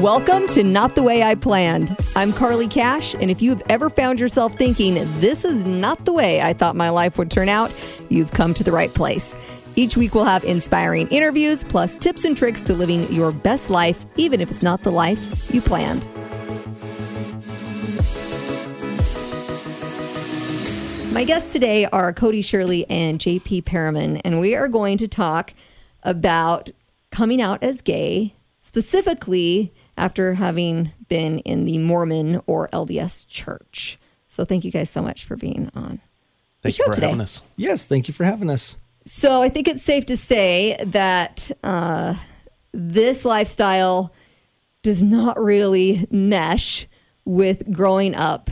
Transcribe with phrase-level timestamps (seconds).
[0.00, 1.94] Welcome to Not the Way I Planned.
[2.16, 6.12] I'm Carly Cash, and if you have ever found yourself thinking, this is not the
[6.14, 7.70] way I thought my life would turn out,
[8.08, 9.36] you've come to the right place.
[9.76, 14.06] Each week, we'll have inspiring interviews, plus tips and tricks to living your best life,
[14.16, 16.06] even if it's not the life you planned.
[21.12, 25.52] My guests today are Cody Shirley and JP Perriman, and we are going to talk
[26.02, 26.70] about
[27.10, 33.98] coming out as gay, specifically after having been in the Mormon or LDS church.
[34.28, 36.00] So, thank you guys so much for being on
[36.62, 37.06] Thank you for today.
[37.06, 37.42] having us.
[37.56, 38.76] Yes, thank you for having us.
[39.06, 42.14] So I think it's safe to say that uh,
[42.72, 44.12] this lifestyle
[44.82, 46.86] does not really mesh
[47.24, 48.50] with growing up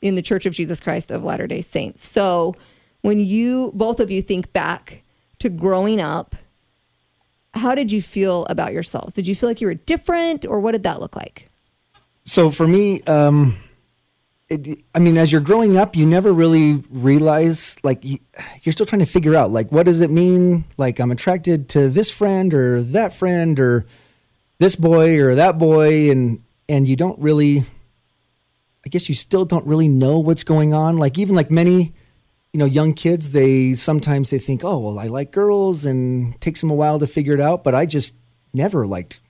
[0.00, 2.06] in the Church of Jesus Christ of Latter day Saints.
[2.06, 2.54] So
[3.02, 5.02] when you, both of you, think back
[5.38, 6.34] to growing up,
[7.54, 9.14] how did you feel about yourselves?
[9.14, 11.48] Did you feel like you were different or what did that look like?
[12.24, 13.56] So for me, um,
[14.48, 18.18] it, I mean, as you're growing up, you never really realize, like, you,
[18.62, 20.64] you're still trying to figure out, like, what does it mean?
[20.76, 23.86] Like, I'm attracted to this friend or that friend or
[24.58, 27.64] this boy or that boy, and and you don't really,
[28.86, 30.96] I guess, you still don't really know what's going on.
[30.96, 31.92] Like, even like many,
[32.52, 36.40] you know, young kids, they sometimes they think, oh, well, I like girls, and it
[36.40, 37.64] takes them a while to figure it out.
[37.64, 38.14] But I just
[38.52, 39.20] never liked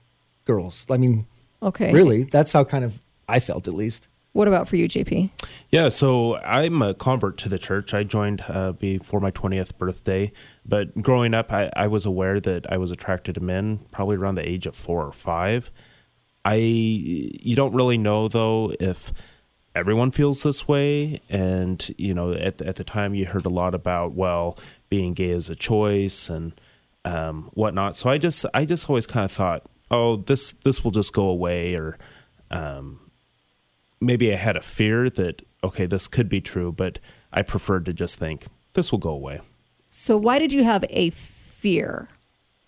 [0.45, 0.85] girls.
[0.89, 1.25] I mean,
[1.61, 1.93] Okay.
[1.93, 4.09] really, that's how kind of I felt, at least.
[4.33, 5.29] What about for you, JP?
[5.69, 7.93] Yeah, so I'm a convert to the church.
[7.93, 10.31] I joined uh, before my 20th birthday,
[10.65, 14.35] but growing up, I, I was aware that I was attracted to men probably around
[14.35, 15.69] the age of four or five.
[16.43, 19.13] I you don't really know though if
[19.75, 23.73] everyone feels this way, and you know at at the time you heard a lot
[23.73, 24.57] about well
[24.89, 26.53] being gay is a choice and
[27.05, 27.95] um, whatnot.
[27.95, 31.27] So I just I just always kind of thought, oh this this will just go
[31.27, 31.97] away or.
[32.51, 32.99] Um,
[34.03, 36.99] maybe I had a fear that okay, this could be true, but
[37.31, 39.39] I preferred to just think this will go away.
[39.89, 42.09] So why did you have a fear?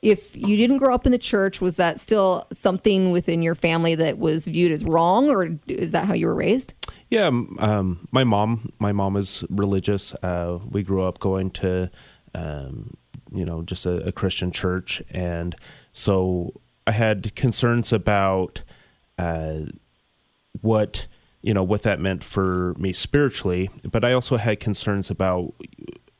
[0.05, 3.95] If you didn't grow up in the church, was that still something within your family
[3.95, 6.75] that was viewed as wrong, or is that how you were raised?
[7.09, 10.13] Yeah, um, my mom, my mom is religious.
[10.21, 11.89] Uh, we grew up going to,
[12.35, 12.97] um,
[13.33, 15.55] you know, just a, a Christian church, and
[15.91, 16.53] so
[16.85, 18.61] I had concerns about
[19.17, 19.61] uh,
[20.61, 21.07] what
[21.41, 25.55] you know what that meant for me spiritually, but I also had concerns about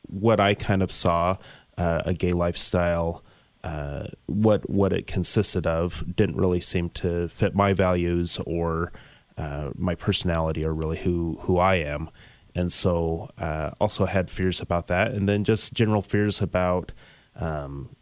[0.08, 1.36] what I kind of saw
[1.78, 3.22] uh, a gay lifestyle.
[3.66, 8.92] Uh, what what it consisted of didn't really seem to fit my values or
[9.36, 12.08] uh, my personality or really who who I am,
[12.54, 16.92] and so uh, also had fears about that, and then just general fears about
[17.34, 17.96] um,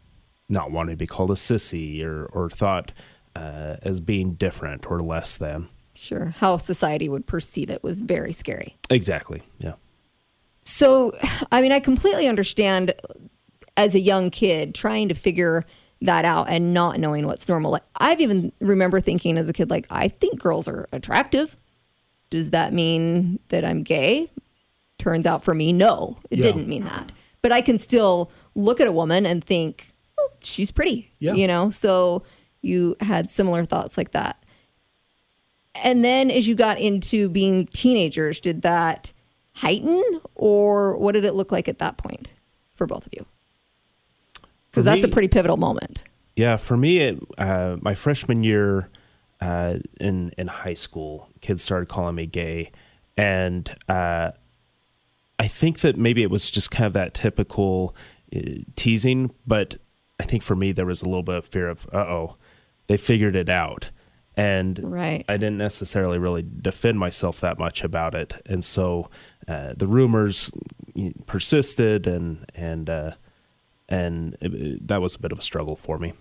[0.47, 2.91] not wanting to be called a sissy or or thought
[3.35, 5.69] uh, as being different or less than.
[5.95, 6.35] Sure.
[6.37, 8.77] How society would perceive it was very scary.
[8.91, 9.41] Exactly.
[9.57, 9.73] Yeah.
[10.63, 11.17] So,
[11.51, 12.93] I mean, I completely understand
[13.77, 15.65] as a young kid trying to figure
[16.01, 17.71] that out and not knowing what's normal.
[17.71, 21.57] Like, I've even remember thinking as a kid, like, I think girls are attractive.
[22.29, 24.29] Does that mean that I'm gay?
[24.97, 26.43] Turns out for me, no, it Yeah.
[26.43, 27.11] didn't mean that.
[27.41, 31.33] But I can still look at a woman and think, well, she's pretty, Yeah.
[31.33, 31.69] you know?
[31.69, 32.23] So
[32.61, 34.41] you had similar thoughts like that.
[35.83, 39.11] And then as you got into being teenagers, did that
[39.55, 40.03] heighten
[40.33, 42.29] or what did it look like at that point
[42.75, 43.25] for both of you?
[44.75, 46.03] Because that's a pretty pivotal moment.
[46.35, 48.89] Yeah, for me, it, uh, my freshman year
[49.39, 52.71] uh, in in high school, kids started calling me gay,
[53.15, 54.31] and uh,
[55.39, 57.95] I think that maybe it was just kind of that typical
[58.35, 58.39] uh,
[58.75, 59.31] teasing.
[59.47, 59.75] But
[60.19, 62.35] I think for me, there was a little bit of fear of, uh oh,
[62.87, 63.91] they figured it out,
[64.35, 65.23] and Right.
[65.29, 69.09] I didn't necessarily really defend myself that much about it, and so
[69.47, 70.51] uh, the rumors
[71.27, 73.11] persisted, and and uh,
[73.89, 76.13] and it, it- that was a bit of a struggle for me.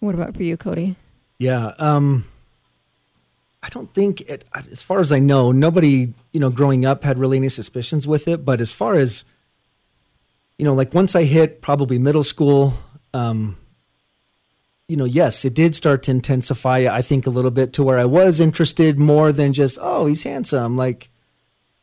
[0.00, 0.96] What about for you, Cody?
[1.38, 1.72] Yeah.
[1.78, 2.24] Um,
[3.62, 7.18] I don't think, it, as far as I know, nobody, you know, growing up had
[7.18, 8.44] really any suspicions with it.
[8.44, 9.24] But as far as,
[10.58, 12.74] you know, like once I hit probably middle school,
[13.12, 13.56] um,
[14.88, 16.86] you know, yes, it did start to intensify.
[16.90, 20.22] I think a little bit to where I was interested more than just, oh, he's
[20.22, 20.76] handsome.
[20.76, 21.08] Like,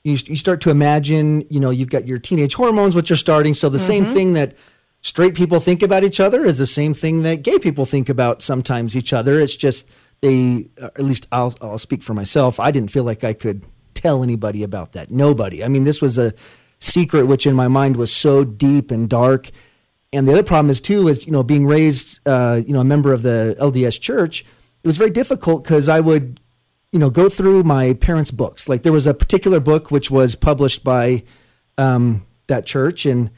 [0.04, 3.54] you, you start to imagine, you know, you've got your teenage hormones, which are starting.
[3.54, 4.56] So the same thing that
[5.04, 8.42] straight people think about each other is the same thing that gay people think about
[8.42, 9.40] sometimes each other.
[9.40, 9.88] It's just
[10.22, 12.60] they, at least I'll, I'll speak for myself.
[12.60, 15.12] I didn't feel like I could tell anybody about that.
[15.12, 15.64] Nobody.
[15.64, 16.34] I mean, this was a
[16.80, 19.52] secret, which in my mind was so deep and dark.
[20.14, 22.86] And the other problem is too is you know being raised uh, you know a
[22.86, 24.42] member of the LDS Church.
[24.42, 26.40] it was very difficult because I would,
[26.92, 28.70] you know, go through my parents' books.
[28.70, 31.24] Like there was a particular book which was published by
[31.78, 33.32] um, that church, and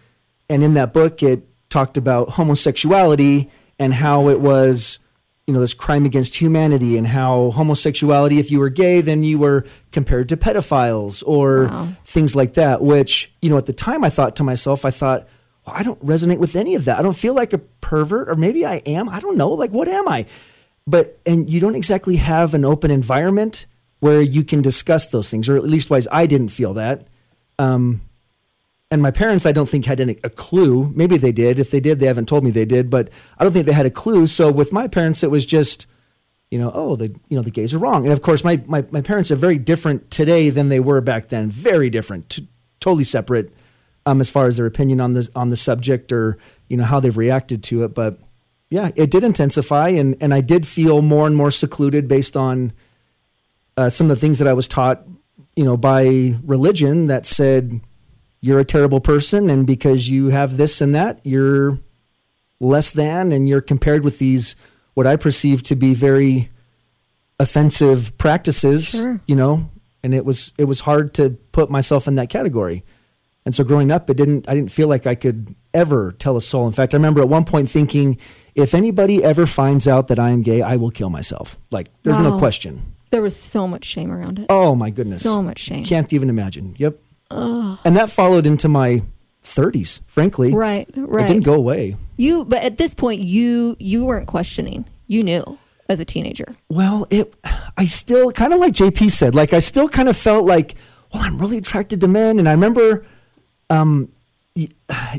[0.49, 4.99] and in that book it talked about homosexuality and how it was
[5.47, 9.37] you know this crime against humanity and how homosexuality if you were gay then you
[9.37, 11.87] were compared to pedophiles or Wow.
[12.03, 15.27] things like that which you know at the time i thought to myself i thought
[15.65, 16.97] well, i don't resonate with any of that.
[16.99, 19.09] I don't feel like a pervert or maybe i am.
[19.09, 19.49] I don't know.
[19.49, 20.25] Like what am i?
[20.87, 23.65] But and you don't exactly have an open environment
[23.99, 27.07] where you can discuss those things or at least wise i didn't feel that.
[27.57, 28.01] Um,
[28.91, 30.91] and my parents i don't think had any, a clue.
[30.95, 31.59] Maybe they did.
[31.59, 33.85] If they did they haven't told me they did but i don't think they had
[33.85, 34.27] a clue.
[34.27, 35.87] So with my parents it was just
[36.51, 38.05] you know oh the you know the gays are wrong.
[38.05, 41.27] And of course my my, my parents are very different today than they were back
[41.27, 41.49] then.
[41.49, 42.29] Very different.
[42.29, 42.47] T-
[42.79, 43.51] totally separate
[44.05, 46.37] um, as far as their opinion on the on the subject or
[46.67, 47.93] you know how they've reacted to it.
[47.93, 48.19] But
[48.69, 52.73] yeah it did intensify and and i did feel more and more secluded based on
[53.77, 55.05] uh, some of the things that i was taught
[55.55, 57.79] you know by religion that said
[58.45, 61.79] you're a terrible person and because you have this and that you're
[62.59, 64.55] less than and you're compared with these
[64.93, 66.49] what i perceive to be very
[67.39, 69.19] offensive practices Sure.
[69.27, 69.69] you know
[70.03, 72.83] and it was it was hard to put myself in that category
[73.45, 76.41] and so growing up it didn't i didn't feel like i could ever tell a
[76.41, 78.17] soul in fact i remember at one point thinking
[78.55, 82.17] if anybody ever finds out that i am gay i will kill myself like there's
[82.19, 84.45] no question There was so much shame around it.
[84.49, 85.83] oh my goodness So much shame.
[85.83, 86.75] can't even imagine.
[86.77, 86.99] Yep.
[87.31, 89.01] And that followed into my
[89.43, 90.53] 30s, frankly.
[90.53, 91.23] Right, right.
[91.23, 91.95] It didn't go away.
[92.17, 94.85] You, but at this point, you you weren't questioning.
[95.07, 95.57] You knew
[95.89, 96.55] as a teenager.
[96.69, 97.33] Well, it
[97.77, 100.75] I still kind of like JP said, like I still kind of felt like,
[101.13, 103.05] well, I'm really attracted to men and I remember
[103.69, 104.09] um
[104.55, 104.69] y-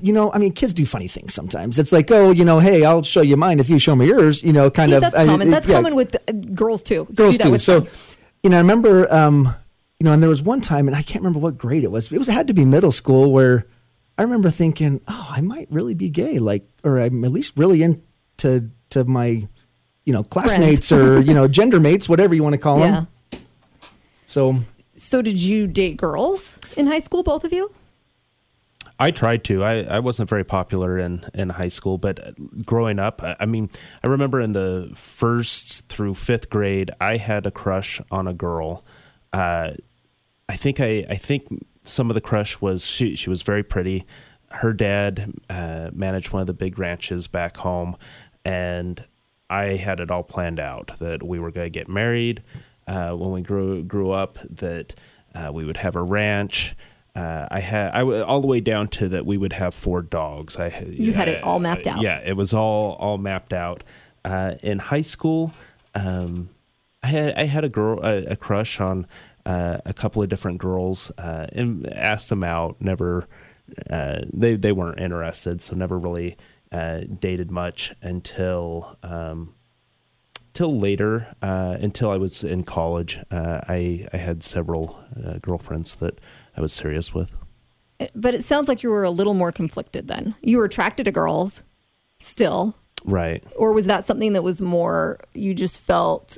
[0.03, 1.79] you know, I mean, kids do funny things sometimes.
[1.79, 4.43] It's like, oh, you know, hey, I'll show you mine if you show me yours.
[4.43, 5.03] You know, kind Yeah, of.
[5.03, 5.49] that's I- common.
[5.49, 5.75] it- That's yeah.
[5.77, 7.07] common with uh, girls too.
[7.11, 7.59] You girls too.
[7.59, 8.17] So, friends.
[8.43, 9.55] you know, I remember, um,
[9.99, 12.13] you know, and there was one time, and I can't remember what grade it was.
[12.13, 13.67] It was it had to be middle school where
[14.19, 17.83] I remember thinking, oh, I might really be gay, like, or I'm at least really
[17.83, 19.47] into to my,
[20.05, 23.05] you know, classmates or you know, gender mates, whatever you want to call yeah.
[23.31, 23.43] them.
[24.27, 24.57] So,
[24.95, 27.73] So did you date girls in high school, both of you?
[28.99, 29.63] I tried to.
[29.63, 32.35] I, I wasn't very popular in, in high school, but
[32.65, 33.71] growing up, I, I mean,
[34.03, 38.85] I remember in the first through fifth grade, I had a crush on a girl.
[39.33, 39.73] Uh,
[40.49, 41.47] I think I, I think
[41.85, 44.07] some of the crush was she she was very pretty.
[44.51, 47.97] Her dad uh, managed one of the big ranches back home,
[48.45, 49.05] and
[49.51, 52.43] I had it all planned out that we were going to get married
[52.87, 54.39] uh, when we grew grew up.
[54.49, 54.95] That
[55.35, 56.77] uh, we would have a ranch.
[57.15, 60.03] Uh, I had I w- all the way down to that we would have four
[60.03, 60.57] dogs.
[60.57, 62.03] I You had it all mapped out.
[62.03, 63.83] Yeah, it was all all mapped out.
[64.25, 65.53] Uh, in high school,
[65.95, 66.51] um,
[67.03, 69.07] I had I had a girl a, a crush on
[69.47, 72.77] uh, a couple of different girls uh, and asked them out.
[72.81, 73.27] Never
[73.89, 76.37] uh, they they weren't interested, so never really
[76.73, 79.55] uh, dated much until um,
[80.53, 81.35] till later.
[81.41, 86.21] Uh, until I was in college, uh, I I had several uh, girlfriends that
[86.57, 87.35] I was serious with.
[88.15, 90.35] But it sounds like you were a little more conflicted then.
[90.43, 91.63] You were attracted to girls
[92.19, 92.75] still,
[93.07, 93.43] Right.
[93.57, 96.37] or was that something that was more you just felt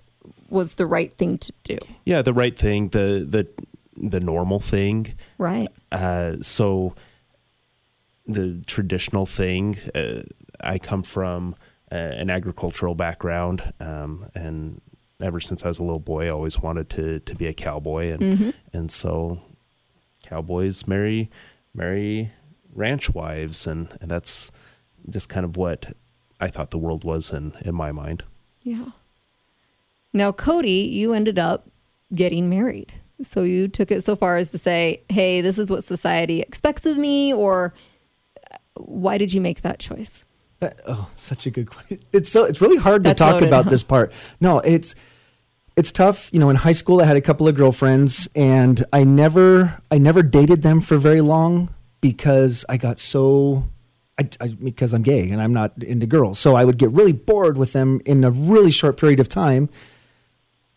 [0.49, 1.79] was the right thing to do?
[2.05, 3.49] Yeah, the right thing, the the
[3.97, 5.15] the normal thing.
[5.39, 5.69] Right.
[5.91, 6.95] Uh, so
[8.27, 9.79] the traditional thing.
[9.95, 10.23] Uh,
[10.61, 11.55] I come from
[11.91, 14.81] uh, an agricultural background, um, and
[15.21, 18.13] ever since I was a little boy, I always wanted to to be a cowboy,
[18.13, 19.41] and and so
[20.23, 21.31] cowboys marry
[21.75, 22.33] marry
[22.75, 24.51] ranch wives, and, and that's
[25.09, 25.95] just kind of what
[26.41, 28.25] I thought the world was in in my mind.
[28.63, 28.91] Yeah.
[30.13, 31.69] Now, Cody, you ended up
[32.15, 32.93] getting married.
[33.23, 36.87] So you took it so far as to say, hey, this is what society expects
[36.87, 37.75] of me, or
[38.53, 40.25] uh, why did you make that choice?
[40.61, 42.01] That, oh, such a good question.
[42.13, 44.13] It's so it's really hard to talk about this part.
[44.41, 44.95] No, it's
[45.77, 46.31] it's tough.
[46.33, 49.99] You know, in high school, I had a couple of girlfriends, and I never I
[49.99, 53.69] never dated them for very long because I got so.
[54.21, 57.13] I, I, because I'm gay and I'm not into girls, so I would get really
[57.13, 59.69] bored with them in a really short period of time.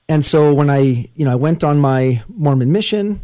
[0.10, 3.22] And so when I, you know, I went on my Mormon mission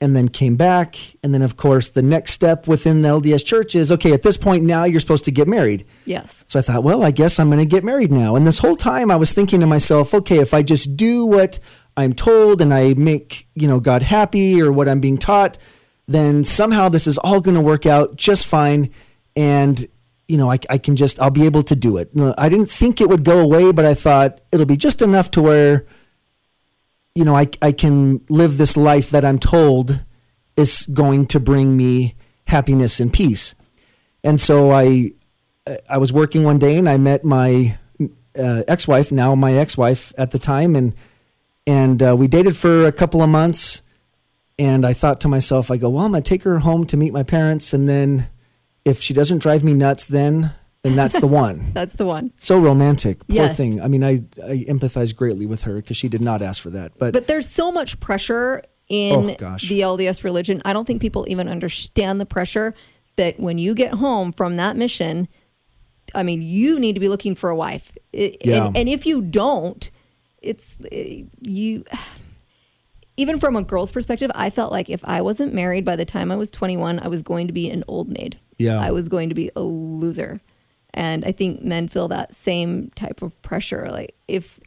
[0.00, 3.74] and then came back, and then of course the next step within the LDS church
[3.74, 4.14] is okay.
[4.14, 5.84] At this point, now you're supposed to get married.
[6.06, 6.42] Yes.
[6.46, 8.34] So I thought, well, I guess I'm going to get married now.
[8.34, 11.58] And this whole time I was thinking to myself, okay, if I just do what
[11.98, 15.58] I'm told and I make, you know, God happy or what I'm being taught,
[16.08, 18.90] then somehow this is all going to work out just fine.
[19.36, 19.86] And,
[20.26, 22.10] you know, I, I can just, I'll be able to do it.
[22.38, 25.42] I didn't think it would go away, but I thought it'll be just enough to
[25.42, 25.86] where,
[27.14, 30.04] you know, I, I can live this life that I'm told
[30.56, 32.14] is going to bring me
[32.46, 33.54] happiness and peace.
[34.22, 35.12] And so I,
[35.88, 37.78] I was working one day and I met my
[38.38, 40.94] uh, ex-wife, now my ex-wife at the time, and
[41.66, 43.82] and uh, we dated for a couple of months.
[44.58, 47.12] And I thought to myself, I go, well, I'm gonna take her home to meet
[47.12, 48.28] my parents, and then
[48.84, 51.70] if she doesn't drive me nuts, then then that's the one.
[51.74, 52.32] That's the one.
[52.38, 53.56] So romantic, poor Yes.
[53.56, 53.80] thing.
[53.82, 56.92] I mean, I I empathize greatly with her because she did not ask for that,
[56.98, 59.26] but, But there's so much pressure in Oh,
[59.58, 60.62] the LDS religion.
[60.64, 62.74] I don't think people even understand the pressure
[63.16, 65.28] that when you get home from that mission,
[66.14, 67.92] I mean, you need to be looking for a wife.
[68.12, 68.66] It- Yeah.
[68.68, 69.90] And, and if you don't,
[70.42, 71.84] it's eh, you.
[73.16, 76.32] Even from a girl's perspective, I felt like if I wasn't married by the time
[76.32, 78.38] I was 21, I was going to be an old maid.
[78.56, 78.80] Yeah.
[78.80, 80.40] I was going to be a loser.
[80.94, 83.88] And I think men feel that same type of pressure.
[83.90, 84.58] Like, if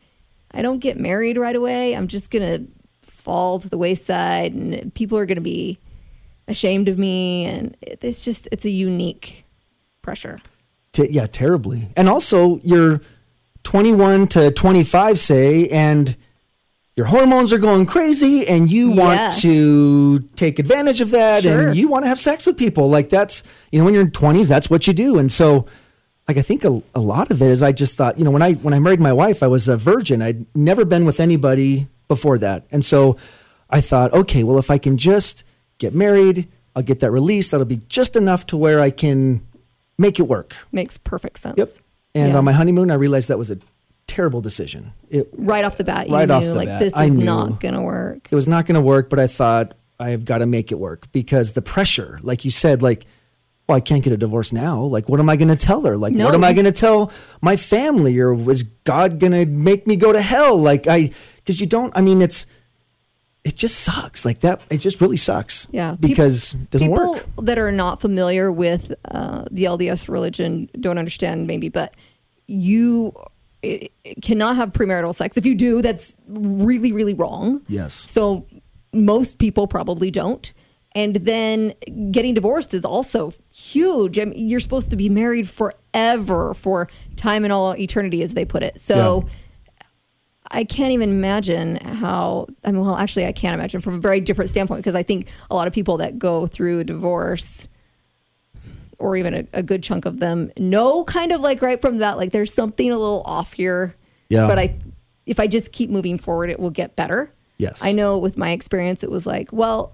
[0.51, 4.93] I don't get married right away, I'm just going to fall to the wayside and
[4.93, 5.77] people are going to be
[6.47, 7.45] ashamed of me.
[7.45, 9.45] And it's just, it's a unique
[10.01, 10.39] pressure.
[10.93, 11.89] Te- yeah, terribly.
[11.97, 13.01] And also, you're
[13.63, 16.15] 21 to 25, say, and
[16.95, 19.41] your hormones are going crazy, and you want Yes.
[19.41, 21.69] to take advantage of that, Sure.
[21.69, 22.87] and you want to have sex with people.
[22.89, 25.17] Like that's, you know, when you're in 20s, that's what you do.
[25.17, 25.65] And so,
[26.27, 28.41] like, I think a, a lot of it is I just thought, you know, when
[28.41, 30.21] I when I married my wife, I was a virgin.
[30.21, 33.17] I'd never been with anybody before that, and so
[33.69, 35.43] I thought, okay, well, if I can just
[35.79, 37.51] get married, I'll get that release.
[37.51, 39.45] That'll be just enough to where I can
[39.97, 40.55] make it work.
[40.71, 41.57] Makes perfect sense.
[41.57, 41.69] Yep.
[42.15, 42.37] And Yeah.
[42.37, 43.57] on my honeymoon, I realized that was a
[44.07, 44.93] terrible decision.
[45.09, 47.59] It Right off the bat, you Right knew off the like bat, this is not
[47.59, 48.27] going to work.
[48.29, 51.11] it was not going to work, but I thought I've got to make it work
[51.11, 53.05] because the pressure, like you said, like,
[53.67, 54.81] well, I can't get a divorce now.
[54.81, 55.95] Like, what am I going to tell her?
[55.97, 56.25] Like, No.
[56.25, 58.19] what am I going to tell my family?
[58.19, 60.57] Or was God going to make me go to hell?
[60.57, 62.45] Like, I, because you don't, I mean, it's,
[63.45, 64.25] it just sucks.
[64.25, 65.67] Like that, it just really sucks.
[65.71, 65.95] Yeah.
[65.99, 67.25] Because it doesn't People work.
[67.41, 71.93] that are not familiar with uh, the LDS religion don't understand maybe, but
[72.47, 73.13] you
[73.63, 73.87] eh,
[74.21, 75.37] cannot have premarital sex.
[75.37, 77.61] If you do, that's really, really wrong.
[77.67, 77.93] Yes.
[77.93, 78.45] So
[78.93, 80.53] most people probably don't.
[80.95, 81.73] And then
[82.11, 84.19] getting divorced is also huge.
[84.19, 88.45] I mean, you're supposed to be married forever for time and all eternity, as they
[88.45, 88.79] put it.
[88.79, 89.27] So
[90.51, 92.47] I can't even imagine how.
[92.63, 95.29] I mean, well, actually, I can't imagine from a very different standpoint because I think
[95.49, 97.67] a lot of people that go through a divorce,
[98.99, 102.17] or even a, a good chunk of them, know kind of like right from that,
[102.17, 103.95] like there's something a little off here.
[104.29, 104.45] Yeah.
[104.45, 104.77] But I,
[105.25, 107.33] if I just keep moving forward, it will get better.
[107.57, 107.83] Yes.
[107.83, 109.93] I know with my experience, it was like, well,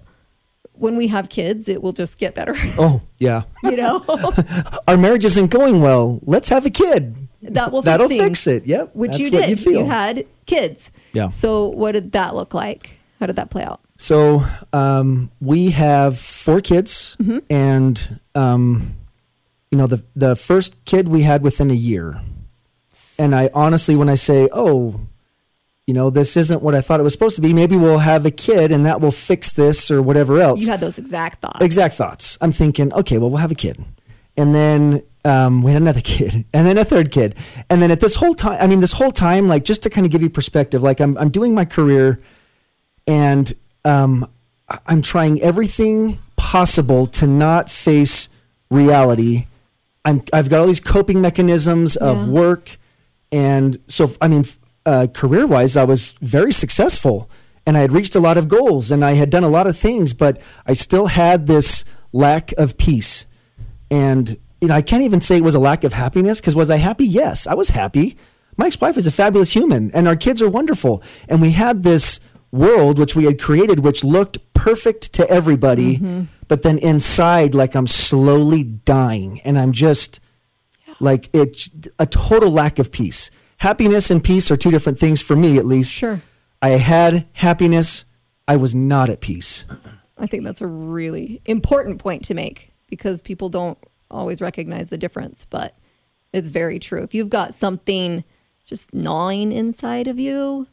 [0.80, 2.54] when we have kids, it will just get better.
[2.78, 3.42] Oh, yeah.
[3.64, 4.02] you know,
[4.88, 6.18] Our marriage isn't going well.
[6.22, 7.14] Let's have a kid.
[7.42, 8.66] that will fix That'll things, fix it.
[8.66, 8.94] Yep.
[8.94, 9.48] Which you did.
[9.50, 9.84] You, feel.
[9.86, 10.90] had kids.
[11.12, 11.28] Yeah.
[11.28, 12.98] So what did that look like?
[13.20, 13.80] How did that play out?
[13.98, 17.38] So um, we have four kids, Mm-hmm.
[17.50, 18.94] and um,
[19.70, 22.22] you know the the first kid we had within a year.
[23.18, 25.02] And I honestly, when I say, "Oh,
[25.90, 28.24] you know, this isn't what I thought it was supposed to be," maybe we'll have
[28.24, 30.60] a kid, and that will fix this or whatever else.
[30.62, 31.60] You had those exact thoughts.
[31.68, 32.38] exact thoughts.
[32.40, 33.76] I'm thinking, okay, well, we'll have a kid,
[34.36, 37.34] and then um, we had another kid, and then a third kid,
[37.68, 40.06] and then at this whole time, I mean, this whole time, like just to kind
[40.06, 42.20] of give you perspective, like I'm I'm doing my career,
[43.06, 43.52] and
[43.84, 44.26] um,
[44.86, 48.28] I'm trying everything possible to not face
[48.70, 49.46] reality.
[50.04, 52.26] I'm I've got all these coping mechanisms of Yeah.
[52.28, 52.78] work,
[53.32, 54.44] and so I mean,
[54.86, 57.30] uh, career wise, I was very successful,
[57.66, 59.76] and I had reached a lot of goals, and I had done a lot of
[59.76, 63.26] things, but I still had this lack of peace,
[63.90, 66.70] and you know, I can't even say it was a lack of happiness because was
[66.70, 67.06] I happy?
[67.06, 68.16] Yes, I was happy.
[68.58, 72.20] My ex-wife is a fabulous human, and our kids are wonderful, and we had this
[72.52, 75.96] world which we had created, which looked perfect to everybody,
[76.48, 80.20] but then inside, like I'm slowly dying, and I'm just
[80.98, 83.30] like it's a total lack of peace.
[83.60, 85.92] Happiness and peace are two different things for me, at least.
[85.92, 86.20] Sure.
[86.62, 88.06] I had happiness.
[88.48, 89.66] I was not at peace.
[90.16, 93.76] I think that's a really important point to make because people don't
[94.10, 95.76] always recognize the difference, but
[96.32, 97.02] it's very true.
[97.02, 98.24] If you've got something
[98.64, 100.66] just gnawing inside of you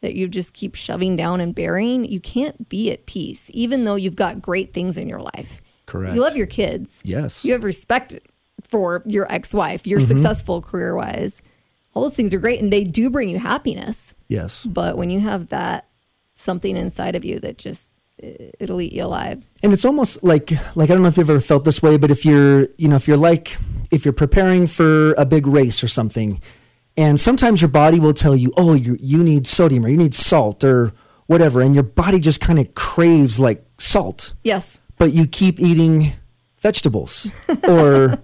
[0.00, 3.96] that you just keep shoving down and burying, you can't be at peace, even though
[3.96, 5.60] you've got great things in your life.
[5.84, 6.14] Correct.
[6.14, 7.00] You love your kids.
[7.04, 7.44] Yes.
[7.44, 8.18] You have respect
[8.62, 9.86] for your ex wife.
[9.86, 10.08] You're Mm-hmm.
[10.16, 11.42] successful career wise.
[11.94, 14.14] All those things are great and they do bring you happiness.
[14.28, 14.64] Yes.
[14.66, 15.86] But when you have that
[16.34, 17.90] something inside of you that just
[18.58, 19.42] it'll eat you alive.
[19.62, 22.10] and it's almost like like I don't know if you've ever felt this way, but
[22.10, 23.56] if you're you know if you're like
[23.90, 26.40] if you're preparing for a big race or something,
[26.98, 30.14] and sometimes your body will tell you, oh, you you need sodium or you need
[30.14, 30.92] salt or
[31.26, 34.80] whatever, and your body just kind of craves like salt, Yes.
[34.98, 36.12] but you keep eating
[36.60, 37.28] vegetables
[37.68, 38.18] or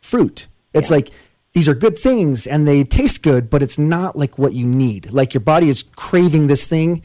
[0.00, 0.46] fruit.
[0.72, 0.96] It's Yeah.
[0.96, 1.10] like
[1.58, 5.12] these are good things and they taste good, but it's not like what you need.
[5.12, 7.02] Like your body is craving this thing,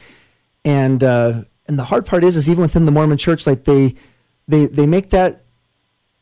[0.64, 3.96] and uh, and the hard part is, is even within the Mormon Church, like they
[4.48, 5.42] they they make that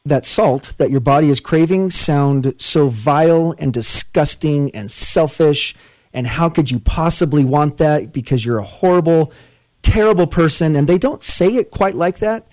[0.05, 5.75] that salt that your body is craving sound so vile and disgusting and selfish.
[6.13, 8.13] And how could you possibly want that?
[8.13, 9.33] Because you're a horrible,
[9.81, 10.77] terrible person.
[10.77, 12.47] And they don't say it quite like that,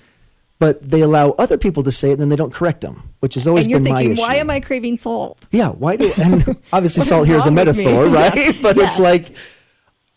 [0.59, 3.35] but they allow other people to say it and then they don't correct them, which
[3.35, 4.23] has always been my thinking, issue.
[4.23, 5.47] why am I craving salt?
[5.51, 7.85] Yeah, why do and obviously salt here is a with me?
[7.85, 8.57] metaphor, right?
[8.63, 9.35] But it's like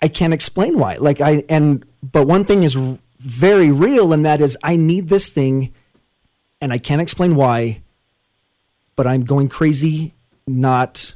[0.02, 0.98] I can't explain why.
[0.98, 2.76] Like I and but one thing is
[3.20, 5.74] very real and that is I need this thing
[6.60, 7.82] and I can't explain why,
[8.96, 10.14] but I'm going crazy
[10.48, 11.16] not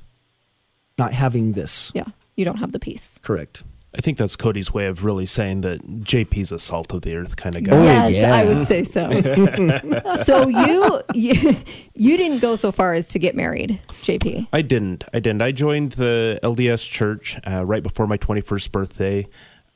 [0.97, 1.91] not having this.
[1.95, 2.05] Yeah.
[2.35, 3.19] You don't have the peace.
[3.23, 3.63] Correct.
[3.97, 7.37] I think that's Cody's way of really saying that JP's a salt of the earth
[7.37, 8.07] kind of Oh, guy.
[8.09, 8.35] yes, yeah.
[8.35, 9.09] I would say so.
[10.23, 11.55] so you, you
[11.93, 14.47] you didn't go so far as to get married, JP.
[14.51, 15.05] I didn't.
[15.13, 15.41] I didn't.
[15.41, 19.27] I joined the LDS church uh, right before my 21st birthday.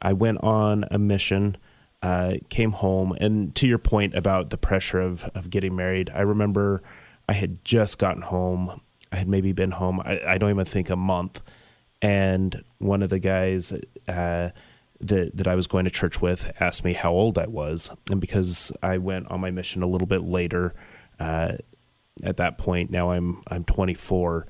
[0.01, 1.55] I went on a mission,
[2.03, 6.21] uh, came home, and to your point about the pressure of, of getting married, I
[6.21, 6.81] remember
[7.27, 8.81] I had just gotten home.
[9.11, 11.41] I had maybe been home, I, I don't even think a month.
[12.01, 13.72] And one of the guys
[14.08, 14.50] uh,
[15.01, 17.89] that, that I was going to church with asked me how old I was.
[18.10, 20.74] And because I went on my mission a little bit later,
[21.20, 21.53] uh,
[22.22, 24.46] at that point now i'm i'm 24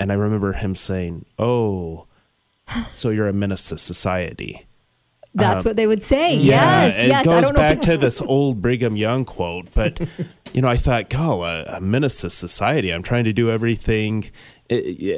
[0.00, 2.06] and i remember him saying oh
[2.90, 4.66] so you're a menace to society
[5.34, 6.34] That's Um, what they would say.
[6.36, 7.24] yeah yes, it yes.
[7.26, 10.00] goes I don't back to this old brigham young quote but
[10.54, 14.30] you know i thought god a, a menace to society i'm trying to do everything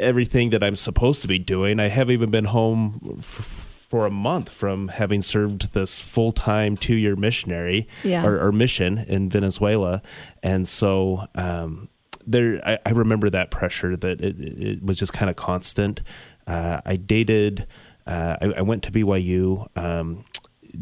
[0.00, 4.10] everything that i'm supposed to be doing i haven't even been home f- for a
[4.10, 8.26] month from having served this full-time two-year missionary Yeah.
[8.26, 10.02] or, or mission in Venezuela,
[10.42, 11.88] and so um,
[12.26, 16.00] there I, I remember that pressure that it, it was just kind of constant.
[16.44, 17.68] Uh, I dated,
[18.04, 20.24] uh, I, I went to BYU, um,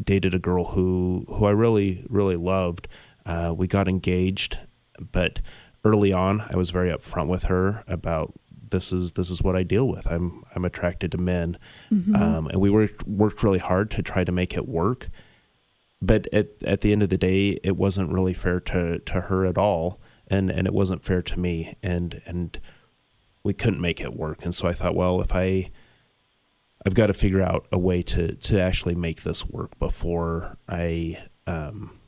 [0.02, 2.88] dated a girl who who I really really loved.
[3.26, 4.56] Uh, we got engaged,
[5.11, 5.40] but
[5.85, 8.32] early on, I was very upfront with her about
[8.72, 10.04] this is this is what I deal with.
[10.06, 11.56] I'm I'm attracted to men,
[12.16, 15.08] um, and we worked worked really hard to try to make it work
[16.02, 19.46] but at at the end of the day, it wasn't really fair to to her
[19.46, 22.58] at all, and and it wasn't fair to me, and and
[23.44, 24.44] we couldn't make it work.
[24.44, 25.70] And so I thought, well, if I
[26.85, 31.18] I've got to figure out a way to to actually make this work before I
[31.46, 31.98] um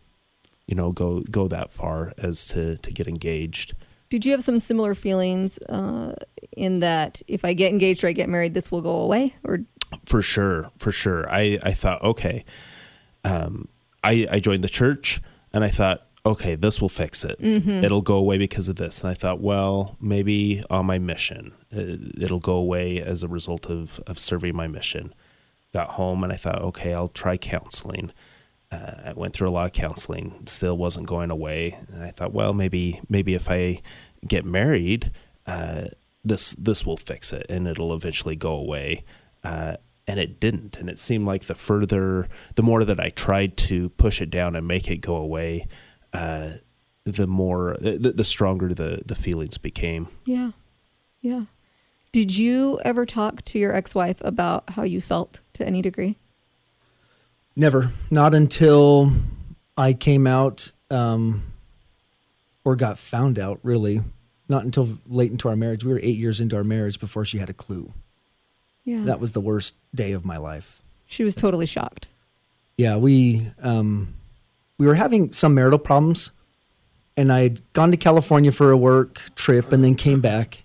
[0.67, 3.75] you know go go that far as to to get engaged.
[4.09, 6.15] Did you have some similar feelings uh,
[6.57, 9.35] in that if I get engaged or I get married, this will go away?
[9.45, 9.61] Or
[10.07, 11.29] For sure, for sure.
[11.31, 12.45] I, I thought, okay,
[13.25, 13.69] um,
[14.03, 15.21] I, I joined the church
[15.53, 17.37] and I thought, okay, this will fix it.
[17.85, 19.01] It'll go away because of this.
[19.01, 23.69] And I thought, well, maybe on my mission, uh, it'll go away as a result
[23.69, 25.15] of, of serving my mission.
[25.73, 28.13] Got home and I thought, okay, I'll try counseling.
[28.73, 31.79] Uh, I went through a lot of counseling, still wasn't going away.
[31.89, 33.83] And I thought, well, maybe maybe if I
[34.27, 35.13] get married,
[35.47, 35.87] uh,
[36.25, 39.05] this this will fix it, and it'll eventually go away.
[39.43, 40.77] Uh, and it didn't.
[40.77, 44.55] And it seemed like the further, the more that I tried to push it down
[44.57, 45.67] and make it go away,
[46.13, 46.51] uh,
[47.05, 50.09] the more, the, the stronger the the feelings became.
[50.25, 50.53] yeah,
[51.21, 51.45] yeah.
[52.13, 56.17] Did you ever talk to your ex-wife about how you felt to any degree?
[57.57, 57.91] Never.
[58.11, 59.13] Not until
[59.77, 61.43] I came out um,
[62.65, 64.01] or got found out, really.
[64.49, 65.85] Not until late into our marriage.
[65.85, 67.93] We were eight years into our marriage before she had a clue.
[68.85, 70.83] Yeah, That was the worst day of my life.
[71.07, 72.07] she was totally shocked.
[72.77, 74.15] Yeah, we um,
[74.79, 76.33] we were having some marital problems,
[77.17, 80.65] and I'd gone to California for a work trip, and then came back,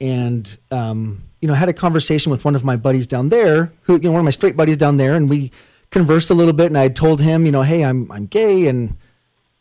[0.00, 3.94] and um, you know had a conversation with one of my buddies down there, who
[3.94, 5.52] you know one of my straight buddies down there, and we
[5.90, 8.96] conversed a little bit, and I told him, you know, hey, I'm I'm gay, and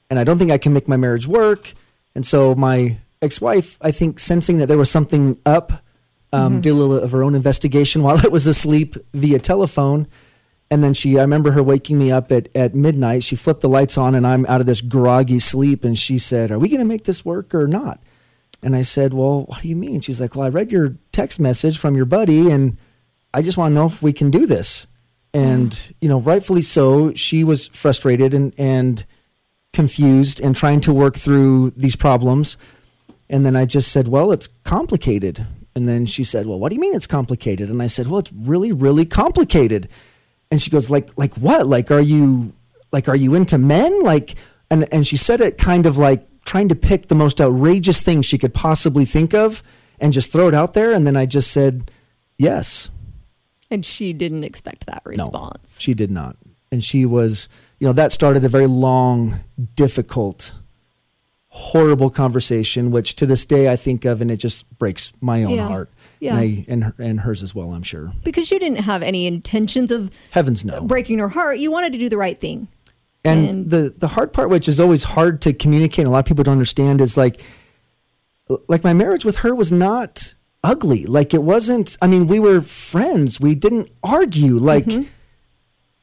[0.10, 1.74] and I don't think I can make my marriage work,
[2.14, 5.84] and so my ex-wife, I think, sensing that there was something up,
[6.32, 10.08] um, did a little of her own investigation while I was asleep via telephone.
[10.72, 13.24] And then she, I remember her waking me up at, at midnight.
[13.24, 15.84] She flipped the lights on and I'm out of this groggy sleep.
[15.84, 18.00] And she said, Are we going to make this work or not?
[18.64, 20.02] And I said, Well, what do you mean?
[20.02, 22.78] She's like, Well, I read your text message from your buddy and
[23.32, 24.88] I just want to know if we can do this.
[25.36, 29.06] And, you know, rightfully so, she was frustrated and, and
[29.74, 32.58] confused and trying to work through these problems.
[33.30, 35.46] And then I just said, well, it's complicated.
[35.76, 37.70] And then she said, well, what do you mean it's complicated?
[37.70, 39.90] And I said, well, it's really, really complicated.
[40.50, 41.68] And she goes, like, like what?
[41.68, 42.54] Like, are you,
[42.94, 44.04] like, are you into men?
[44.04, 44.36] Like,
[44.72, 48.22] and, and she said it kind of like trying to pick the most outrageous thing
[48.22, 49.62] she could possibly think of
[50.00, 50.94] and just throw it out there.
[50.94, 51.92] And then I just said,
[52.38, 52.90] yes.
[53.76, 55.60] And she didn't expect that response.
[55.62, 56.38] No, she did not.
[56.72, 59.42] And she was, you know, that started a very long,
[59.76, 60.56] difficult,
[61.50, 65.56] horrible conversation, which to this day I think of and it just breaks my own
[65.56, 65.68] Yeah.
[65.68, 65.90] heart.
[66.22, 66.38] Yeah.
[66.38, 68.14] And, I, and, her, and hers as well, I'm sure.
[68.24, 70.88] Because you didn't have any intentions of Heavens no.
[70.88, 71.60] breaking her heart.
[71.60, 72.70] You wanted to do the right thing.
[73.26, 76.20] And, And- the the hard part, which is always hard to communicate, and a lot
[76.20, 77.42] of people don't understand, is like,
[78.70, 80.35] like my marriage with her was not
[80.66, 81.06] ugly.
[81.06, 81.98] Like it wasn't.
[82.02, 83.40] I mean, we were friends.
[83.40, 84.56] We didn't argue.
[84.56, 85.04] Like, mm-hmm.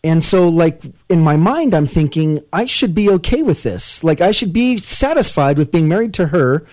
[0.05, 4.05] and so like in my mind, I'm thinking I should be okay with this.
[4.05, 6.65] Like I should be satisfied with being married to her,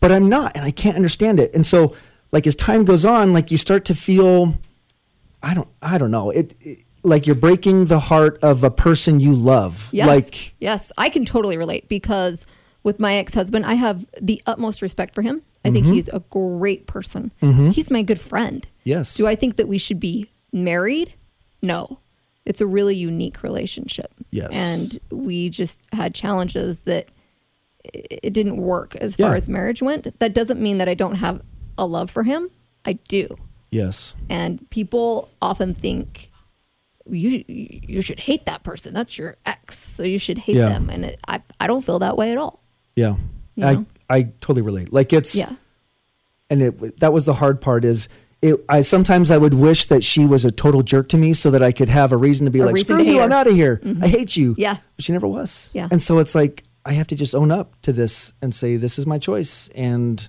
[0.00, 1.54] but I'm not, and I can't understand it.
[1.54, 1.96] And so
[2.30, 4.54] like as time goes on, like you start to feel.
[5.42, 5.68] I don't.
[5.82, 6.30] I don't know.
[6.30, 9.88] It, it like you're breaking the heart of a person you love.
[9.92, 10.06] Yes.
[10.06, 12.44] Like yes, I can totally relate because
[12.82, 15.42] with my ex husband, I have the utmost respect for him.
[15.64, 15.94] I think Mm-hmm.
[15.94, 17.30] he's a great person.
[17.40, 18.66] He's my good friend.
[18.84, 19.14] yes.
[19.14, 21.14] Do I think that we should be married?
[21.62, 21.98] No.
[22.44, 24.12] It's a really unique relationship.
[24.30, 24.54] Yes.
[24.54, 27.08] And we just had challenges that
[27.94, 30.18] it didn't work as far as marriage went.
[30.18, 31.40] That doesn't mean that I don't have
[31.78, 32.50] a love for him.
[32.84, 33.36] I do.
[33.70, 34.14] yes.
[34.28, 36.30] And people often think
[37.10, 38.92] you you should hate that person.
[38.94, 40.68] That's your ex, so you should hate Yeah.
[40.68, 40.88] them.
[40.90, 42.62] And it, I I don't feel that way at all.
[42.96, 43.16] Yeah.
[43.62, 43.84] I?
[44.08, 44.92] I totally relate.
[44.92, 45.52] Like it's Yeah.
[46.50, 48.08] and it that was the hard part is
[48.42, 51.50] it I sometimes I would wish that she was a total jerk to me so
[51.50, 53.54] that I could have a reason to be A like screw you I'm out of
[53.54, 53.80] here.
[54.02, 54.54] I hate you.
[54.58, 54.76] Yeah.
[54.96, 55.70] But she never was.
[55.72, 55.88] Yeah.
[55.90, 58.98] And so it's like I have to just own up to this and say this
[58.98, 60.28] is my choice and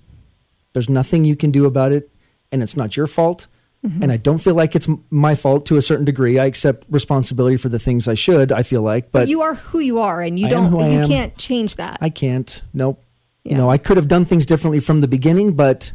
[0.74, 2.10] there's nothing you can do about it
[2.52, 3.48] and it's not your fault.
[3.86, 4.02] Mm-hmm.
[4.04, 6.40] And I don't feel like it's my fault to a certain degree.
[6.40, 9.80] I accept responsibility for the things I should, I feel like, but you are who
[9.80, 12.00] you are, and you I don't you can't change that.
[12.02, 12.64] I can't.
[12.74, 13.04] Nope.
[13.46, 13.52] Yeah.
[13.54, 15.94] You know, I could have done things differently from the beginning, but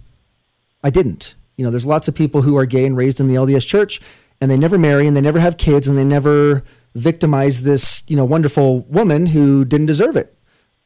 [0.82, 1.34] I didn't.
[1.56, 4.00] You know, there's lots of people who are gay and raised in the LDS church
[4.40, 6.62] and they never marry and they never have kids and they never
[6.94, 10.34] victimize this, you know, wonderful woman who didn't deserve it.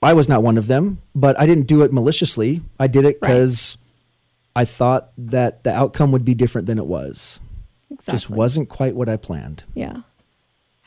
[0.03, 2.62] I was not one of them, but I didn't do it maliciously.
[2.81, 3.29] I did it Right.
[3.29, 3.79] because
[4.57, 7.40] I thought that the outcome would be different than it was.
[7.90, 8.12] exactly.
[8.12, 9.64] Just wasn't quite what I planned.
[9.74, 9.98] Yeah.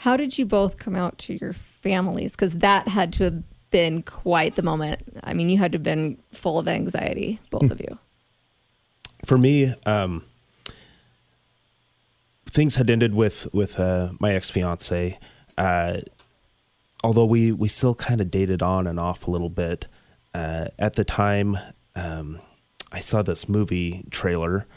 [0.02, 2.32] How did you both come out to your families?
[2.32, 5.02] Because that had to have been quite the moment.
[5.24, 7.98] I mean, you had to have been full of anxiety, both of you.
[9.26, 10.24] for me, um,
[12.46, 15.20] things had ended with with uh, my ex fiance.
[15.58, 16.00] Uh,
[17.04, 19.88] although we we still kind of dated on and off a little bit.
[20.34, 21.58] Uh, at the time,
[21.96, 22.40] um,
[22.92, 24.68] I saw this movie trailer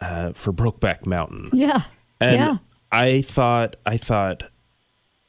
[0.00, 1.50] uh, for Brokeback Mountain.
[1.52, 1.82] Yeah.
[2.20, 2.56] And yeah.
[2.92, 4.44] I thought I thought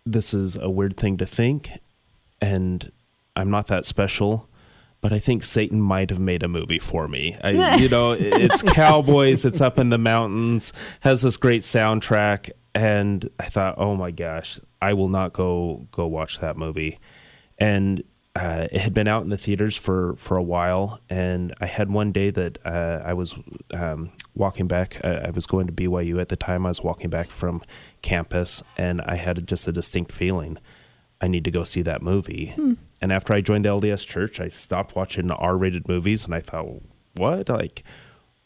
[0.06, 1.69] this is a weird thing to think
[2.46, 2.92] and
[3.36, 4.48] I'm not that special,
[5.02, 7.38] but I think Satan might have made a movie for me.
[7.44, 13.30] I, you know, it's cowboys, it's up in the mountains, has this great soundtrack and
[13.40, 17.00] I thought, "Oh my gosh, I will not go go watch that movie."
[17.58, 18.04] And
[18.36, 21.90] uh, it had been out in the theaters for, for a while, and I had
[21.90, 23.34] one day that uh, I was
[23.74, 24.98] um, walking back.
[25.02, 26.66] Uh, I was going to BYU at the time.
[26.66, 27.62] I was walking back from
[28.02, 30.58] campus, and I had just a distinct feeling
[31.21, 32.54] I need to go see that movie.
[33.01, 36.82] And after I joined the LDS Church, I stopped watching R-rated movies, and I thought,
[37.15, 37.49] what?
[37.49, 37.84] Like,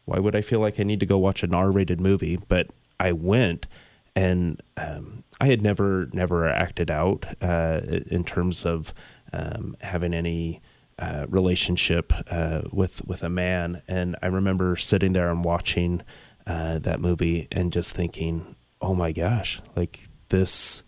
[0.05, 2.37] why would I feel like I need to go watch an R-rated movie?
[2.47, 2.67] But
[2.99, 3.67] I went,
[4.15, 8.93] and um, I had never never acted out uh, in terms of
[9.31, 10.61] um, having any
[10.97, 13.81] uh, relationship uh, with with a man.
[13.87, 16.01] And I remember sitting there and watching
[16.45, 20.83] uh, that movie and just thinking, "Oh my gosh, like this."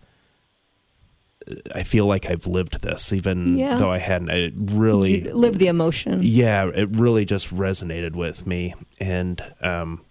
[1.76, 3.76] I feel like I've lived this, even Yeah.
[3.78, 4.30] though I hadn't.
[4.30, 6.22] It really You live the emotion.
[6.24, 10.06] yeah, it really just resonated with me, and um,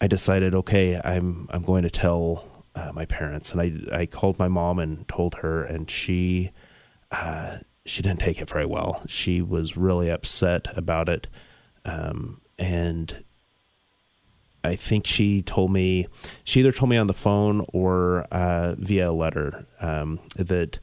[0.00, 4.38] I decided, okay, I'm I'm going to tell uh, my parents, and I I called
[4.38, 6.52] my mom and told her, and she
[7.10, 9.02] uh, she didn't take it very well.
[9.08, 11.26] She was really upset about it,
[11.84, 13.24] um, and
[14.68, 16.06] I think she told me
[16.44, 20.78] she either told me on the phone or uh, via a letter um, that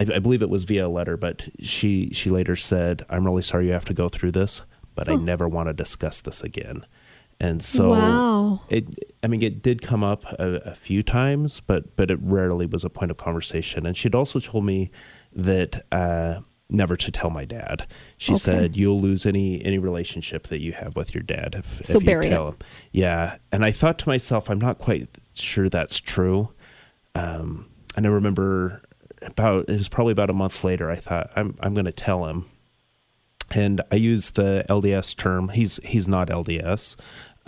[0.00, 3.42] I, I believe it was via a letter, but she she later said, "I'm really
[3.42, 4.62] sorry you have to go through this,
[4.94, 5.16] but I Oh.
[5.16, 6.84] never want to discuss this again."
[7.38, 8.60] And so wow.
[8.70, 8.84] it
[9.22, 12.82] I mean it did come up a, a few times, but but it rarely was
[12.84, 13.86] a point of conversation.
[13.86, 14.90] And she'd also told me
[15.34, 17.86] that uh, never to tell my dad.
[18.16, 18.38] She Okay.
[18.40, 22.02] said you'll lose any any relationship that you have with your dad if, So if
[22.02, 22.30] you bury it.
[22.30, 22.56] tell him.
[22.92, 26.50] Yeah, and I thought to myself, I'm not quite sure that's true.
[27.14, 28.82] Um, and I remember
[29.22, 30.90] about it was probably about a month later.
[30.90, 32.46] I thought I'm I'm going to tell him,
[33.54, 35.50] and I used the LDS term.
[35.50, 36.96] He's he's not LDS.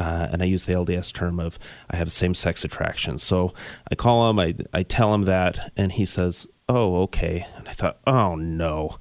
[0.00, 1.58] Uh, and I use the LDS term of
[1.90, 3.18] I have same sex attraction.
[3.18, 3.52] So
[3.90, 7.44] I call him, I, I tell him that, and he says, Oh, okay.
[7.56, 8.98] And I thought, Oh, no.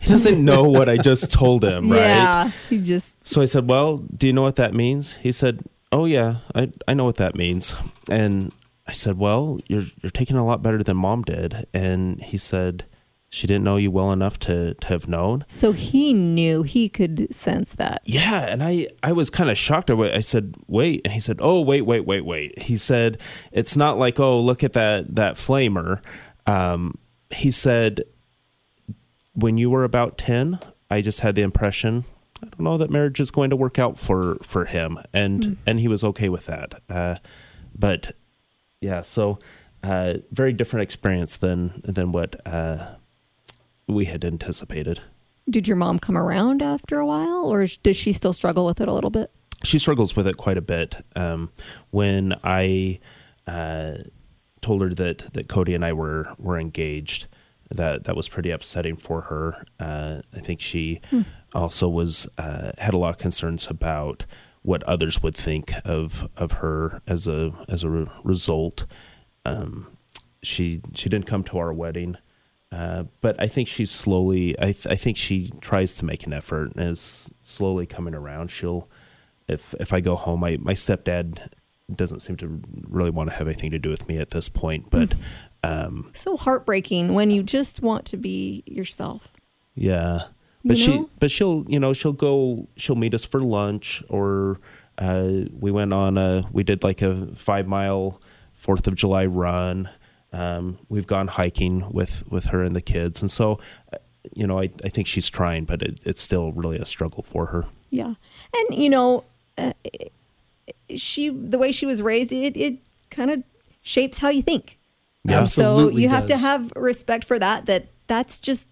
[0.00, 1.98] He doesn't know what I just told him, right?
[1.98, 2.50] Yeah.
[2.70, 5.14] You just So I said, Well, do you know what that means?
[5.16, 7.74] He said, Oh, yeah, I, I know what that means.
[8.10, 8.52] And
[8.86, 11.66] I said, Well, you're, you're taking a lot better than mom did.
[11.74, 12.84] And he said,
[13.28, 15.44] She didn't know you well enough to, to have known.
[15.48, 18.00] so he knew he could sense that.
[18.04, 19.90] Yeah, and I I was kind of shocked.
[19.90, 23.20] I I said, "Wait," and he said, "Oh, wait, wait, wait, wait." He said,
[23.52, 26.00] "It's not like oh, look at that that flamer."
[26.46, 26.96] Um,
[27.30, 28.04] he said,
[29.38, 30.58] "When you were about ten,
[30.90, 32.04] I just had the impression."
[32.42, 35.80] I don't know that marriage is going to work out for for him, and and
[35.80, 36.80] he was okay with that.
[36.88, 37.16] Uh,
[37.76, 38.14] but
[38.80, 39.38] yeah, so
[39.82, 42.94] uh, very different experience than than what uh,
[43.86, 45.00] we had anticipated.
[45.50, 48.88] Did your mom come around after a while, or does she still struggle with it
[48.88, 49.30] a little bit?
[49.64, 50.94] she struggles with it quite a bit.
[51.16, 51.50] Um,
[51.90, 53.00] when I
[53.46, 53.94] uh,
[54.60, 57.26] told her that that Cody and I were were engaged,
[57.70, 59.64] that that was pretty upsetting for her.
[59.78, 61.00] Uh, I think she
[61.54, 64.24] also was uh, had a lot of concerns about
[64.62, 68.86] what others would think of of her as a as a re- result.
[69.44, 69.96] Um,
[70.42, 72.16] she she didn't come to our wedding.
[72.70, 74.54] Uh, but I think she's slowly.
[74.58, 78.50] I th- I think she tries to make an effort and is slowly coming around.
[78.50, 78.90] She'll
[79.46, 81.48] if if I go home, my my stepdad
[81.94, 84.90] doesn't seem to really want to have anything to do with me at this point.
[84.90, 85.14] But
[85.64, 89.32] um, So heartbreaking when you just want to be yourself.
[89.74, 90.24] yeah,
[90.64, 91.10] but You she know?
[91.20, 94.58] but she'll you know she'll go she'll meet us for lunch or
[94.98, 98.20] uh, we went on a we did like a five mile
[98.54, 99.88] Fourth of July run.
[100.32, 103.58] Um, we've gone hiking with with her and the kids, and so.
[103.92, 103.98] uh,
[104.34, 107.46] You know, I, I think she's trying, but it, it's still really a struggle for
[107.46, 107.64] her.
[107.90, 108.14] Yeah.
[108.52, 109.24] And, you know,
[109.56, 109.72] uh,
[110.94, 112.78] she, the way she was raised, it, it
[113.10, 113.42] kind of
[113.82, 114.77] shapes how you think.
[115.24, 115.40] Yeah.
[115.40, 118.66] Absolutely so you have to have respect for that, that that's just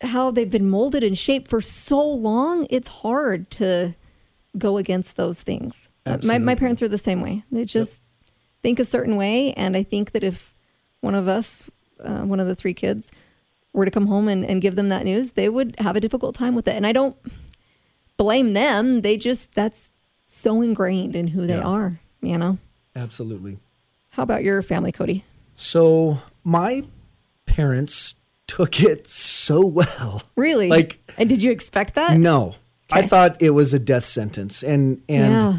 [0.00, 2.66] how they've been molded and shaped for so long.
[2.70, 3.94] It's hard to
[4.58, 5.88] go against those things.
[6.04, 7.44] Uh, My, my parents are the same way.
[7.50, 8.02] They just
[8.62, 9.52] think a certain way.
[9.54, 10.54] And I think that if
[11.00, 11.70] one of us,
[12.02, 13.10] uh, one of the three kids,
[13.72, 16.34] were to come home and, and give them that news, they would have a difficult
[16.34, 16.74] time with it.
[16.74, 17.16] And I don't
[18.16, 19.00] blame them.
[19.00, 19.90] They just, that's
[20.28, 21.62] so ingrained in who they Yeah.
[21.62, 22.58] are, you know?
[22.94, 23.58] Absolutely.
[24.10, 25.24] How about your family, Cody?
[25.54, 26.84] So my
[27.46, 28.14] parents
[28.46, 30.22] took it so well.
[30.36, 30.68] Really?
[30.68, 32.18] Like- and did you expect that?
[32.18, 32.56] No,
[32.90, 35.58] I thought it was a death sentence, and and yeah.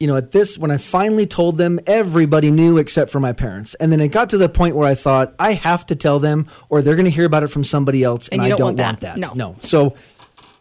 [0.00, 3.74] you know at this when I finally told them, everybody knew except for my parents,
[3.74, 6.46] and then it got to the point where I thought I have to tell them,
[6.68, 8.66] or they're going to hear about it from somebody else, and, And I don't don't
[8.66, 9.20] want want that.
[9.20, 9.36] that.
[9.36, 9.52] No.
[9.52, 9.56] no.
[9.60, 9.94] So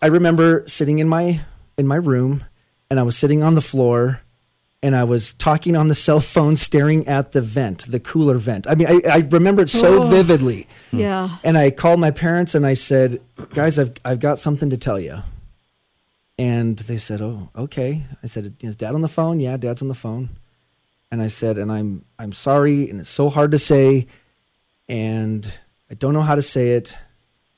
[0.02, 1.42] I remember sitting in my
[1.78, 2.44] in my room,
[2.90, 4.22] and I was sitting on the floor.
[4.84, 8.68] And I was talking on the cell phone, staring at the vent, the cooler vent.
[8.68, 10.08] I mean, I, I remember it so Oh.
[10.08, 10.68] vividly.
[10.92, 11.00] Hmm.
[11.00, 11.30] Yeah.
[11.44, 13.20] And I called my parents and I said,
[13.56, 15.24] "Guys, I've I've got something to tell you."
[16.38, 19.88] And they said, "Oh, okay." I said, "Is Dad on the phone?" "Yeah, Dad's on
[19.88, 20.30] the phone."
[21.12, 24.06] And I said, "And I'm I'm sorry, and it's so hard to say,
[24.88, 25.60] and
[25.90, 26.96] I don't know how to say it."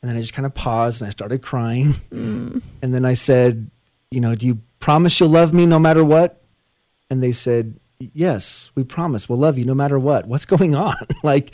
[0.01, 1.93] And then I just kind of paused and I started crying.
[2.09, 2.59] Hmm.
[2.81, 3.69] And then I said,
[4.09, 6.38] "You know, do you promise you'll love me no matter what?"
[7.09, 9.27] And they said, "Yes, we promise.
[9.27, 10.95] We'll love you no matter what." What's going on?
[11.23, 11.53] like,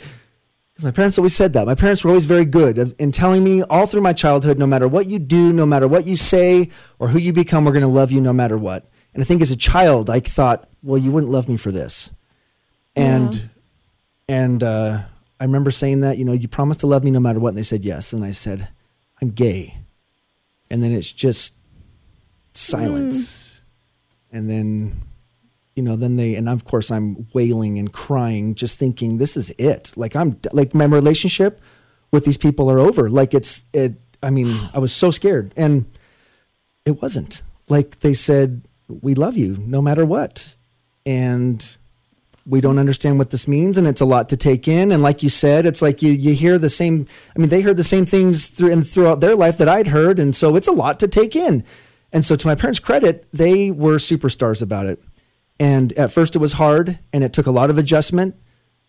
[0.82, 1.66] My parents always said that.
[1.66, 4.86] My parents were always very good in telling me all through my childhood no matter
[4.86, 7.88] what you do, no matter what you say, or who you become, we're going to
[7.88, 8.86] love you no matter what.
[9.14, 12.12] And I think as a child, I thought, well, you wouldn't love me for this.
[12.94, 13.50] And
[14.28, 15.02] and uh,
[15.38, 17.50] I remember saying that, you know, you promised to love me no matter what.
[17.50, 18.12] And they said yes.
[18.12, 18.68] And I said,
[19.20, 19.78] I'm gay.
[20.70, 21.54] And then it's just
[22.54, 23.62] silence.
[24.32, 25.02] And then
[25.76, 29.50] you know then they and of course i'm wailing and crying just thinking this is
[29.58, 29.92] it.
[29.94, 31.60] Like i'm like my relationship
[32.10, 33.08] with these people are over.
[33.08, 35.52] Like it's it i mean i was so scared.
[35.56, 35.84] And
[36.84, 37.42] it wasn't.
[37.68, 40.56] Like they said we love you no matter what.
[41.04, 41.76] And
[42.46, 44.90] we don't understand what this means and it's a lot to take in.
[44.90, 47.76] And like you said it's like you, you hear the same i mean they heard
[47.76, 50.72] the same things through and throughout their life that i'd heard and so it's a
[50.72, 51.64] lot to take in.
[52.12, 55.02] And so to my parents credit they were superstars about it
[55.58, 58.34] and at first it was hard and it took a lot of adjustment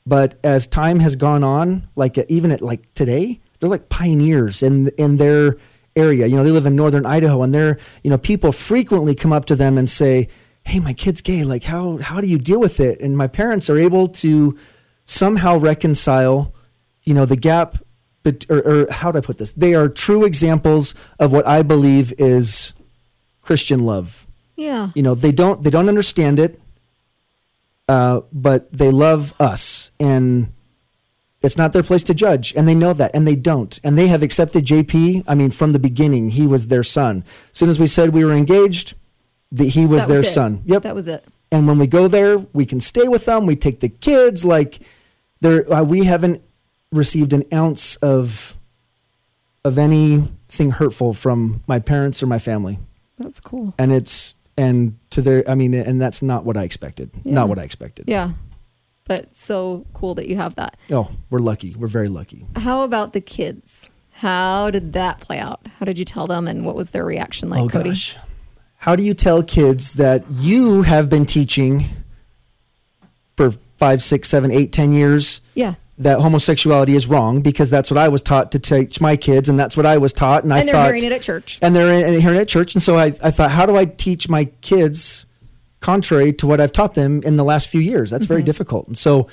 [0.06, 4.62] but as time has gone on like uh, even at like today they're like pioneers
[4.62, 5.56] in in their
[5.97, 6.27] area.
[6.27, 9.45] You know, they live in northern Idaho, and they're you know people frequently come up
[9.45, 10.30] to them and say,
[10.63, 11.43] "Hey, my kid's gay.
[11.43, 14.58] Like, how how do you deal with it?" And my parents are able to
[15.03, 16.53] somehow reconcile,
[17.03, 17.80] you know, the gap.
[18.23, 19.53] But, or, or how do I put this?
[19.53, 22.73] They are true examples of what I believe is
[23.41, 24.27] Christian love.
[24.58, 24.89] Yeah.
[24.96, 26.60] You know, they don't they don't understand it,
[27.88, 30.52] uh, but they love us, and
[31.41, 34.08] it's not their place to judge, and they know that, and they don't, and they
[34.08, 35.24] have accepted JP.
[35.28, 37.24] I mean, from the beginning, he was their son.
[37.52, 38.96] As soon as we said we were engaged,
[39.52, 40.26] that he was That their it.
[40.26, 40.63] son.
[40.65, 40.84] Yep.
[40.84, 41.24] That was it.
[41.52, 43.46] and when we go there, we can stay with them.
[43.46, 44.43] We take the kids.
[44.43, 44.80] Like,
[45.39, 46.43] there, uh, we haven't
[46.91, 48.56] received an ounce of
[49.63, 52.80] of anything hurtful from my parents or my family
[53.17, 53.74] That's cool.
[53.78, 57.34] and it's and to their i mean and that's not what i expected Yeah.
[57.34, 58.32] not what i expected Yeah.
[59.06, 60.76] But so cool that you have that.
[60.91, 63.89] oh we're lucky we're very lucky How about the kids?
[64.12, 65.62] How did that play out?
[65.80, 67.89] How did you tell them and what was their reaction like, oh Cody?
[67.91, 68.15] gosh
[68.80, 71.86] how do you tell kids that you have been teaching
[73.36, 75.76] for five six seven eight ten years Yeah.
[75.99, 79.60] That homosexuality is wrong because that's what i was taught to teach my kids and
[79.60, 80.43] that's what i was taught.
[80.43, 81.57] And i And they're thought hearing it at church.
[81.62, 82.75] and they're in, hearing it at church.
[82.75, 85.25] And so I, I thought how do i teach my kids
[85.79, 88.10] contrary to what i've taught them in the last few years?
[88.10, 88.88] That's very difficult.
[88.88, 89.27] And so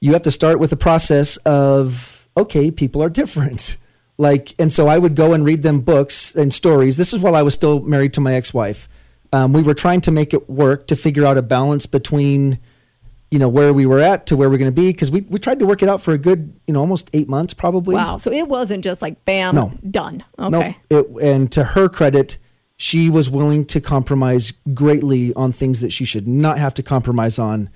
[0.00, 3.76] you have to start with the process of okay people are different.
[4.18, 6.96] Like and so i would go and read them books and stories.
[6.96, 8.88] This is while i was still married to my ex-wife.
[9.30, 12.58] Um, we were trying to make it work to figure out a balance between
[13.30, 15.38] you know where we were at to where we're going to be because we, we
[15.38, 18.18] tried to work it out for a good you know almost eight months probably Wow.
[18.18, 19.72] So it wasn't just like bam, No.
[19.90, 20.24] done.
[20.38, 20.76] no, Okay.
[20.90, 22.38] it, and to her credit,
[22.76, 27.38] she was willing to compromise greatly on things that she should not have to compromise
[27.38, 27.70] on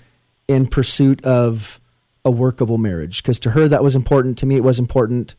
[0.47, 1.81] in pursuit of
[2.25, 3.23] a workable marriage.
[3.23, 4.37] Because to her, that was important.
[4.39, 5.35] To me, it was important.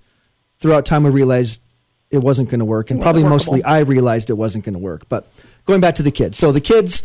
[0.59, 1.61] Throughout time, we realized
[2.09, 2.89] it wasn't going to work.
[2.91, 3.63] And probably wasn't mostly.
[3.63, 5.07] I realized it wasn't going to work.
[5.09, 5.31] But
[5.65, 6.37] going back to the kids.
[6.37, 7.03] So the kids,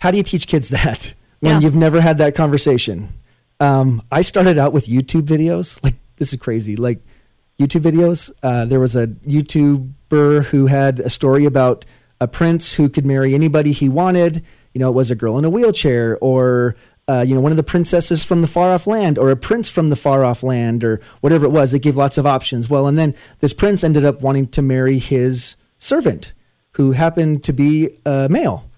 [0.00, 1.60] how do you teach kids that when Yeah.
[1.60, 3.08] you've never had that conversation?
[3.60, 5.82] Um, I started out with YouTube videos.
[5.82, 6.76] Like, this is crazy.
[6.76, 7.00] Like,
[7.58, 8.30] YouTube videos.
[8.42, 11.84] Uh, there was a YouTuber who had a story about
[12.20, 14.42] a prince who could marry anybody he wanted.
[14.74, 16.76] You know, it was a girl in a wheelchair, or
[17.08, 19.70] uh, you know, one of the princesses from the far off land, or a prince
[19.70, 21.72] from the far off land, or whatever it was.
[21.72, 22.68] It gave lots of options.
[22.68, 26.32] Well, and then this prince ended up wanting to marry his servant,
[26.72, 28.68] who happened to be a male.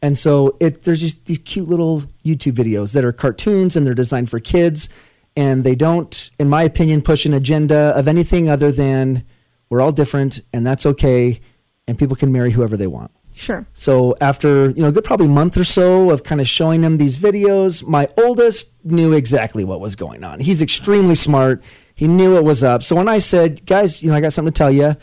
[0.00, 3.94] And so it there's just these cute little YouTube videos that are cartoons and they're
[3.94, 4.88] designed for kids
[5.36, 9.24] and they don't in my opinion push an agenda of anything other than
[9.68, 11.40] we're all different and that's okay
[11.86, 13.10] and people can marry whoever they want.
[13.38, 13.66] Sure.
[13.72, 16.98] So after, you know, a good probably month or so of kind of showing them
[16.98, 20.40] these videos, my oldest knew exactly what was going on.
[20.40, 21.62] He's extremely smart.
[21.94, 22.82] He knew what was up.
[22.82, 24.96] So when I said, guys, you know, I got something to tell you,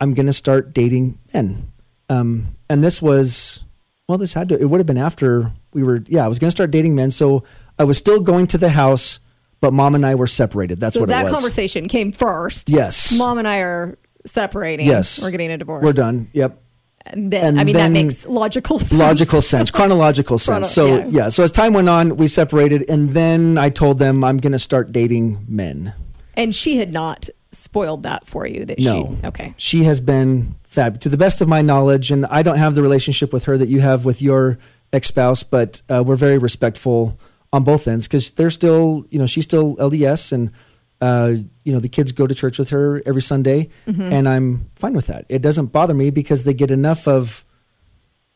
[0.00, 1.70] I'm going to start dating men.
[2.08, 3.62] Um, and this was,
[4.08, 6.48] well, this had to, it would have been after we were, yeah, I was going
[6.48, 7.10] to start dating men.
[7.10, 7.42] So
[7.78, 9.18] I was still going to the house,
[9.60, 10.78] but mom and I were separated.
[10.78, 11.34] That's so what that it was.
[11.40, 12.70] conversation came first.
[12.70, 13.18] Yes.
[13.18, 14.86] Mom and I are separating.
[14.86, 15.22] Yes.
[15.22, 15.84] We're getting a divorce.
[15.84, 16.30] We're done.
[16.34, 16.62] Yep.
[17.08, 18.92] And then, And I mean, then- that makes logical sense.
[18.94, 20.72] logical sense, chronological Chrono- sense.
[20.72, 21.06] So yeah.
[21.08, 21.28] yeah.
[21.28, 24.58] so as time went on, we separated, and then I told them I'm going to
[24.58, 25.94] start dating men.
[26.34, 28.64] And she had not spoiled that for you.
[28.64, 29.16] That No.
[29.20, 29.26] she.
[29.26, 29.54] Okay.
[29.56, 32.82] She has been fab to the best of my knowledge, and I don't have the
[32.82, 34.58] relationship with her that you have with your
[34.92, 37.18] ex spouse, but uh, we're very respectful
[37.52, 40.52] on both ends because they're still, you know, she's still LDS, and
[41.00, 41.32] uh,
[41.64, 43.70] you know the kids go to church with her every Sunday,
[44.12, 45.24] and I'm fine with that.
[45.28, 47.44] It doesn't bother me because they get enough of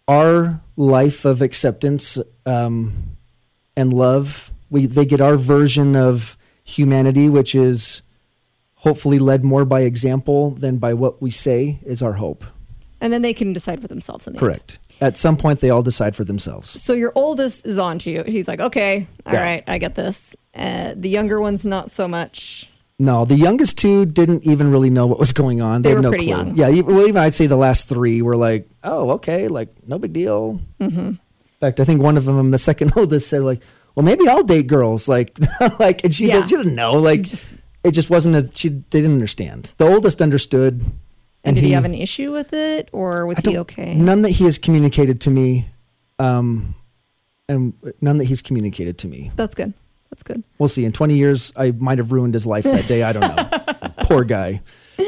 [0.08, 3.16] our life of acceptance um,
[3.76, 4.50] and love.
[4.70, 8.02] We they get our version of humanity, which is
[8.80, 12.44] hopefully led more by example than by what we say is our hope.
[13.00, 14.26] And then they can decide for themselves.
[14.26, 14.40] In the end.
[14.40, 14.78] Correct.
[15.00, 16.68] At some point, they all decide for themselves.
[16.68, 18.22] So your oldest is on to you.
[18.24, 19.72] He's like, okay, all right, Yeah.
[19.74, 20.36] I get this.
[20.54, 22.70] Uh, the younger one's not so much.
[22.98, 25.80] No, the youngest two didn't even really know what was going on.
[25.80, 26.36] They had were no pretty clue.
[26.36, 26.56] young.
[26.56, 30.12] Yeah, well, even I'd say the last three were like, "Oh, okay, like no big
[30.12, 30.98] deal." Mm-hmm.
[30.98, 31.18] In
[31.60, 33.62] fact, I think one of them, the second oldest, said like,
[33.94, 35.30] "Well, maybe I'll date girls." Like,
[35.78, 36.40] like, and she, Yeah.
[36.42, 36.92] did, she didn't know.
[36.92, 37.46] Like, just-
[37.84, 38.50] it just wasn't a.
[38.54, 39.72] She they didn't understand.
[39.78, 40.84] The oldest understood,
[41.44, 43.94] And, did he, have an issue with it, or was he okay?
[43.94, 45.68] None that he has communicated to me,
[46.18, 46.74] um,
[47.48, 49.30] and none that he's communicated to me.
[49.36, 49.72] That's good.
[50.10, 50.42] That's good.
[50.58, 50.84] We'll see.
[50.84, 53.04] In 20 years, I might have ruined his life that day.
[53.04, 53.92] I don't know.
[54.04, 54.60] Poor guy.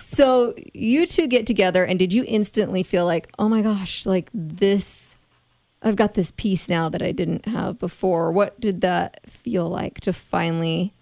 [0.00, 4.28] So you two get together, and did you instantly feel like, oh my gosh, like
[4.34, 5.16] this?
[5.82, 8.32] I've got this piece now that I didn't have before.
[8.32, 10.92] What did that feel like to finally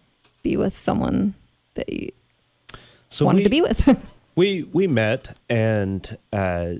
[0.50, 1.34] be with someone
[1.74, 2.10] that you,
[3.08, 3.80] So wanted we- to be with.
[4.38, 6.74] We we met and uh,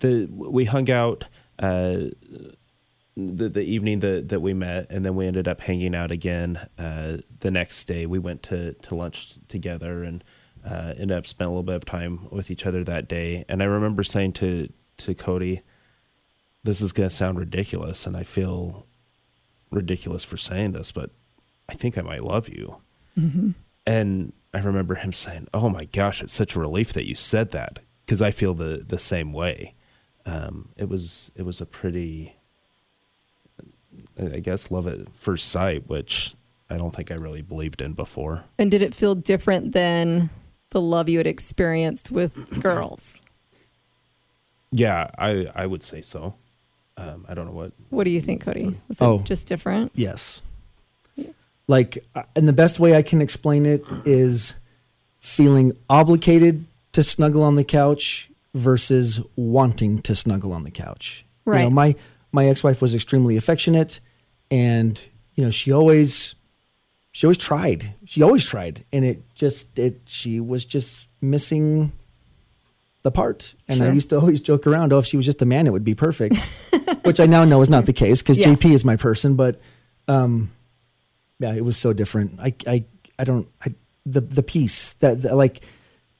[0.00, 1.24] the we hung out
[1.58, 2.12] uh,
[3.16, 6.58] the the evening that that we met, and then we ended up hanging out again
[6.78, 8.04] uh, the next day.
[8.04, 10.22] We went to to lunch together and
[10.62, 13.46] uh, ended up spending a little bit of time with each other that day.
[13.48, 14.68] And I remember saying to
[14.98, 15.62] to Cody,
[16.64, 18.84] "This is going to sound ridiculous, and I feel
[19.70, 21.12] ridiculous for saying this, but
[21.70, 22.76] I think I might love you."
[23.86, 27.50] And I remember him saying, "Oh my gosh, it's such a relief that you said
[27.52, 29.74] that because I feel the the same way."
[30.26, 32.34] Um, it was it was a pretty,
[34.18, 36.34] I guess, love at first sight, which
[36.68, 38.44] I don't think I really believed in before.
[38.58, 40.30] and did it feel different than
[40.70, 43.20] the love you had experienced with girls?
[44.72, 46.34] Yeah, I I would say so.
[46.96, 47.72] Um, I don't know what.
[47.88, 48.76] What do you think, Cody?
[48.88, 49.18] Was it Oh.
[49.24, 49.90] just different?
[49.94, 50.42] Yes.
[51.70, 54.56] Like, uh, and the best way I can explain it is
[55.20, 61.24] feeling obligated to snuggle on the couch versus wanting to snuggle on the couch.
[61.46, 61.72] You know, Right.
[61.72, 61.94] my
[62.32, 64.00] my ex-wife was extremely affectionate
[64.50, 65.00] and
[65.36, 66.34] you know, she always
[67.12, 67.94] she always tried.
[68.04, 71.92] She always tried and it just it she was just missing
[73.02, 73.54] the part.
[73.68, 75.70] And I used to always joke around, oh, if she was just a man, it
[75.72, 76.34] would be perfect.
[77.04, 78.48] Which I now know is not the case because Yeah.
[78.54, 79.60] JP is my person, but
[80.08, 80.50] um
[81.40, 82.38] yeah, it was so different.
[82.38, 82.84] I I
[83.18, 83.74] I don't I
[84.06, 85.62] the the peace that, that like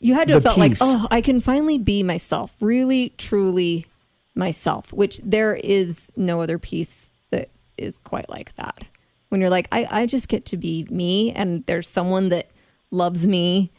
[0.00, 3.86] You had to The have felt like, oh, I can finally be myself, really, truly
[4.34, 7.48] myself, which there is no other piece that
[7.78, 8.84] is quite like that.
[9.28, 12.50] When you're like, I, I just get to be me, and there's someone that
[12.90, 13.70] loves me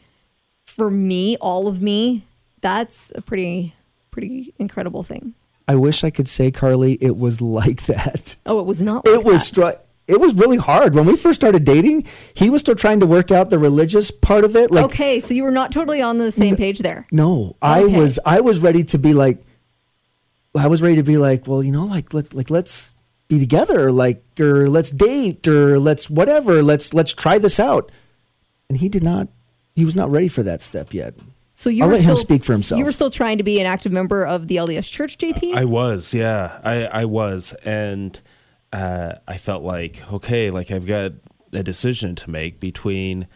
[0.64, 2.24] for me, all of me,
[2.60, 3.74] that's a pretty,
[4.10, 5.34] pretty incredible thing.
[5.68, 8.36] I wish I could say Carly it was like that.
[8.46, 9.78] Oh, it was not like It was str-
[10.08, 12.06] it was really hard when we first started dating.
[12.34, 14.70] He was still trying to work out the religious part of it.
[14.70, 17.06] Like, okay, so you were not totally on the same page there.
[17.12, 17.96] no, I Okay.
[17.98, 19.42] was I was ready to be like,
[20.58, 22.94] I was ready to be like, well, you know, like let's like let's
[23.28, 27.90] be together, like or let's date or let's whatever, let's let's try this out.
[28.68, 29.28] And he did not.
[29.74, 31.14] He was not ready for that step yet.
[31.54, 32.78] So you I'll were let him still speak for himself.
[32.78, 35.54] You were still trying to be an active member of the LDS Church, JP.
[35.54, 38.20] I was, yeah, I I was, and
[38.72, 41.12] uh, I felt like okay, like I've got
[41.52, 43.26] a decision to make between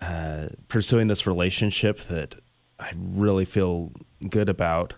[0.00, 2.34] uh, pursuing this relationship that
[2.78, 3.92] I really feel
[4.28, 4.94] good about,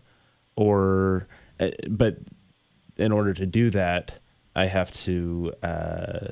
[0.57, 1.29] or
[1.61, 2.19] uh, but
[2.97, 4.21] in order to do that,
[4.57, 6.27] I have to uh,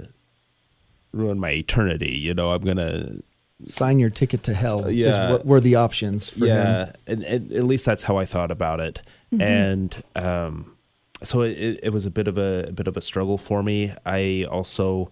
[1.13, 2.17] ruin my eternity.
[2.19, 3.17] You know, I'm gonna
[3.65, 4.87] Sign your ticket to hell.
[4.87, 5.31] is Yeah.
[5.31, 6.49] what were the options for him.
[6.49, 9.03] yeah, and, and at least that's how I thought about it.
[9.39, 10.77] And um,
[11.23, 13.93] so it, it, was a bit of a, a bit of a struggle for me.
[14.05, 15.11] I also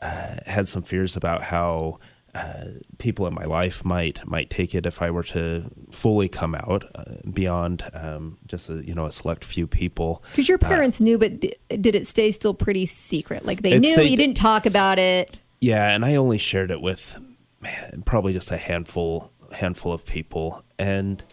[0.00, 1.98] uh, had some fears about how
[2.34, 2.66] uh,
[2.98, 6.84] people in my life might might take it if I were to fully come out
[6.94, 10.22] uh, beyond um, just a, you know a select few people.
[10.32, 13.44] Because your parents knew, but d- did it stay still pretty secret?
[13.46, 15.40] Like they knew stayed- you didn't talk about it.
[15.60, 17.18] Yeah, and I only shared it with
[17.60, 21.24] man, probably just a handful handful of people, and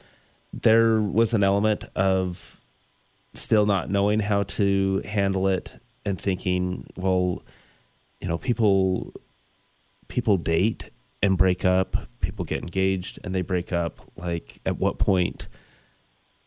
[0.54, 2.55] there was an element of
[3.38, 5.74] still not knowing how to handle it
[6.06, 7.44] and thinking, well,
[8.22, 9.14] you know, people
[10.08, 10.90] people date
[11.22, 14.00] and break up, people get engaged and they break up.
[14.16, 15.48] Like, at what point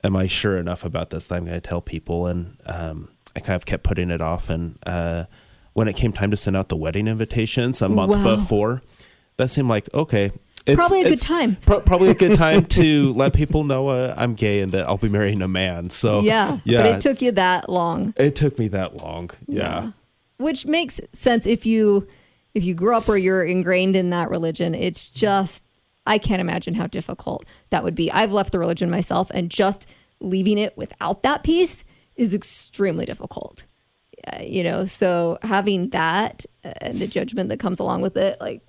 [0.05, 2.27] am I sure enough about this that I'm going to tell people?
[2.27, 4.49] And um, I kind of kept putting it off.
[4.49, 5.25] And uh,
[5.73, 8.37] when it came time to send out the wedding invitations a month Wow.
[8.37, 8.83] before,
[9.37, 10.33] that seemed like okay.
[10.69, 11.57] It's, Probably a good time.
[11.57, 14.99] pro- probably a good time to let people know uh, I'm gay and that I'll
[14.99, 15.89] be marrying a man.
[15.91, 18.13] So yeah, yeah, but it took you that long.
[18.17, 19.31] It took me that long.
[19.47, 19.93] Yeah.
[20.37, 22.07] which makes sense if you
[22.55, 24.75] if you grew up or you're ingrained in that religion.
[24.75, 25.65] It's just
[26.07, 28.11] I can't imagine how difficult that would be.
[28.13, 29.87] I've left the religion myself, and just
[30.21, 31.85] leaving it without that piece
[32.17, 33.65] is extremely difficult.
[34.27, 38.37] Uh, you know, so having that uh, and the judgment that comes along with it,
[38.41, 38.61] like,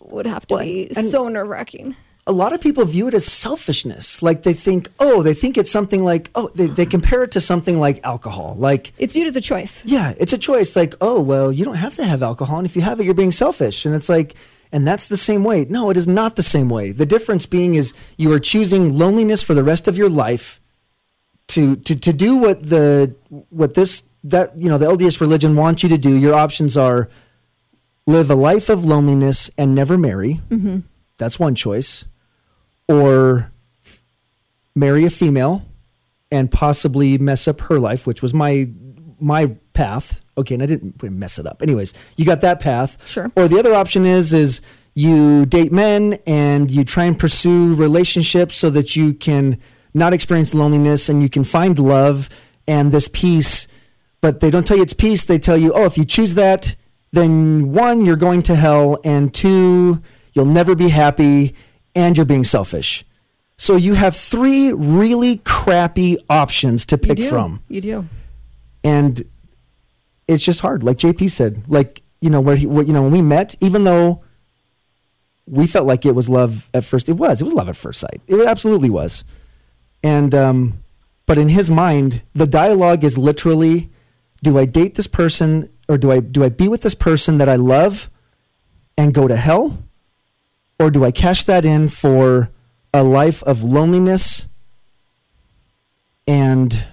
[0.00, 1.94] would have to Well, be and- so nerve wracking.
[2.26, 4.22] a lot of people view it as selfishness.
[4.22, 7.40] Like they think, oh, they think it's something like, oh, they, they compare it to
[7.40, 8.54] something like alcohol.
[8.58, 9.82] Like, It's viewed as a choice.
[9.86, 10.76] yeah, it's a choice.
[10.76, 12.58] Like, oh, well, you don't have to have alcohol.
[12.58, 13.86] And if you have it, you're being selfish.
[13.86, 14.34] And it's like,
[14.72, 15.64] and that's the same way.
[15.70, 16.92] No, it is not the same way.
[16.92, 20.60] The difference being is you are choosing loneliness for the rest of your life
[21.48, 23.14] to, to, to do what the,
[23.48, 26.14] what this, that, you know, the LDS religion wants you to do.
[26.14, 27.08] Your options are
[28.08, 30.40] live a life of loneliness and never marry.
[30.48, 30.78] Mm-hmm.
[31.18, 32.06] That's one choice
[32.88, 33.52] or
[34.74, 35.66] marry a female
[36.32, 38.70] and possibly mess up her life, which was my
[39.20, 40.20] my path.
[40.38, 41.60] Okay, and I didn't mess it up.
[41.60, 43.06] Anyways, you got that path.
[43.06, 43.30] Sure.
[43.36, 44.62] Or the other option is is
[44.94, 49.60] you date men and you try and pursue relationships so that you can
[49.92, 52.30] not experience loneliness and you can find love
[52.66, 53.68] and this peace.
[54.22, 55.24] But they don't tell you it's peace.
[55.24, 56.74] They tell you, oh, if you choose that,
[57.12, 60.02] then one, you're going to hell, and two,
[60.34, 61.54] you'll never be happy,
[61.94, 63.04] and you're being selfish.
[63.56, 67.62] So you have three really crappy options to pick from.
[67.68, 68.04] You do.
[68.84, 69.22] and
[70.28, 70.82] it's just hard.
[70.82, 73.84] Like jp said like you know where he what, you know when we met even
[73.84, 74.22] though
[75.46, 77.98] we felt like it was love at first it was it was love at first
[78.00, 78.20] sight.
[78.26, 79.24] It absolutely was.
[80.02, 80.84] And um
[81.26, 83.90] but in his mind the dialogue is literally
[84.42, 87.48] do i date this person or do i do i be with this person that
[87.48, 88.10] i love
[88.96, 89.78] and go to hell
[90.78, 92.50] or do i cash that in for
[92.94, 94.48] a life of loneliness
[96.26, 96.84] and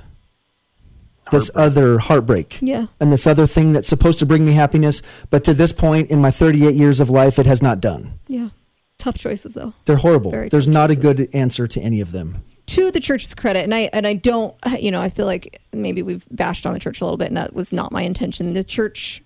[1.31, 1.65] this Heartbreak.
[1.65, 2.85] other heartbreak Yeah.
[2.99, 6.21] and this other thing that's supposed to bring me happiness but to this point in
[6.21, 8.49] my 38 years of life it has not done Yeah.
[8.97, 9.73] Tough choices though.
[9.85, 12.99] they're horrible Very there's tough not a good answer to any of them to the
[12.99, 16.65] church's credit, and I and I don't, you know, I feel like maybe we've bashed
[16.65, 18.53] on the church a little bit, and that was not my intention.
[18.53, 19.21] The church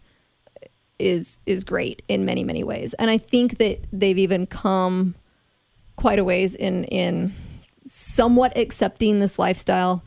[0.98, 5.16] is is great in many many ways, and I think that they've even come
[5.96, 7.34] quite a ways in in
[7.88, 10.04] somewhat accepting this lifestyle.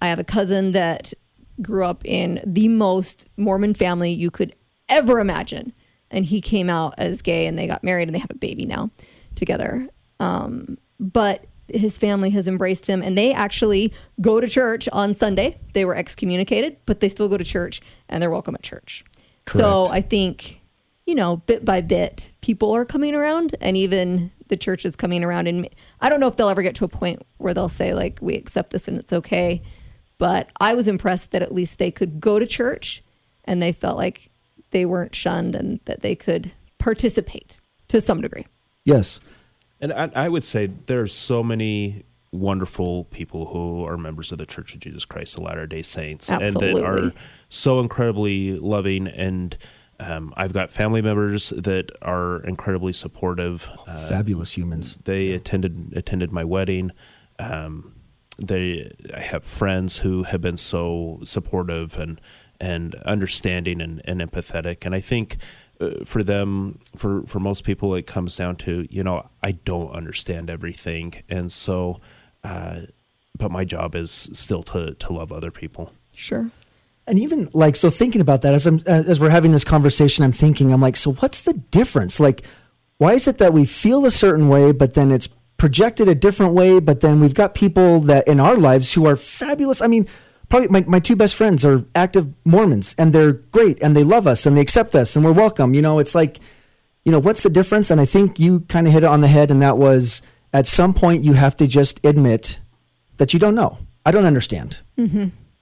[0.00, 1.12] I have a cousin that
[1.60, 4.54] grew up in the most Mormon family you could
[4.88, 5.72] ever imagine,
[6.10, 8.66] and he came out as gay, and they got married, and they have a baby
[8.66, 8.90] now
[9.34, 9.88] together.
[10.20, 15.58] Um, but his family has embraced him, and they actually go to church on Sunday.
[15.74, 19.04] They were excommunicated, but they still go to church, and they're welcome at church.
[19.52, 20.60] So I think,
[21.06, 25.24] you know, bit by bit, people are coming around, and even the church is coming
[25.24, 25.46] around.
[25.46, 25.68] And
[26.00, 28.34] I don't know if they'll ever get to a point where they'll say like, "We
[28.34, 29.62] accept this and it's okay."
[30.18, 33.02] But I was impressed that at least they could go to church,
[33.44, 34.30] and they felt like
[34.70, 37.58] they weren't shunned, and that they could participate
[37.88, 38.46] to some degree.
[38.84, 39.20] yes
[39.80, 44.38] And I, I would say there are so many wonderful people who are members of
[44.38, 47.12] the Church of Jesus Christ of Latter Day Saints and that are
[47.48, 49.06] so incredibly loving.
[49.06, 49.56] And
[50.00, 53.70] um, I've got family members that are incredibly supportive.
[53.86, 56.92] Uh, fabulous humans they attended attended my wedding.
[57.38, 57.94] Um,
[58.38, 62.20] they I have friends who have been so supportive and
[62.60, 64.84] and understanding and, and empathetic.
[64.84, 65.36] And I think
[65.80, 69.90] uh, for them, for for most people, it comes down to you know I don't
[69.90, 72.00] understand everything, and so.
[72.44, 72.82] Uh,
[73.36, 75.92] but my job is still to to love other people.
[76.12, 76.50] Sure.
[77.06, 80.24] and even like so thinking about that as i'm uh, as we're having this conversation
[80.24, 82.44] i'm thinking i'm like so what's the difference like
[82.96, 86.54] why is it that we feel a certain way but then it's projected a different
[86.54, 90.08] way but then we've got people that in our lives who are fabulous i mean
[90.48, 94.26] probably my, my two best friends are active mormons and they're great and they love
[94.26, 96.38] us and they accept us and we're welcome you know it's like
[97.04, 99.28] you know what's the difference and i think you kind of hit it on the
[99.28, 100.22] head and that was
[100.52, 102.58] at some point you have to just admit
[103.18, 104.80] that you don't know i don't understand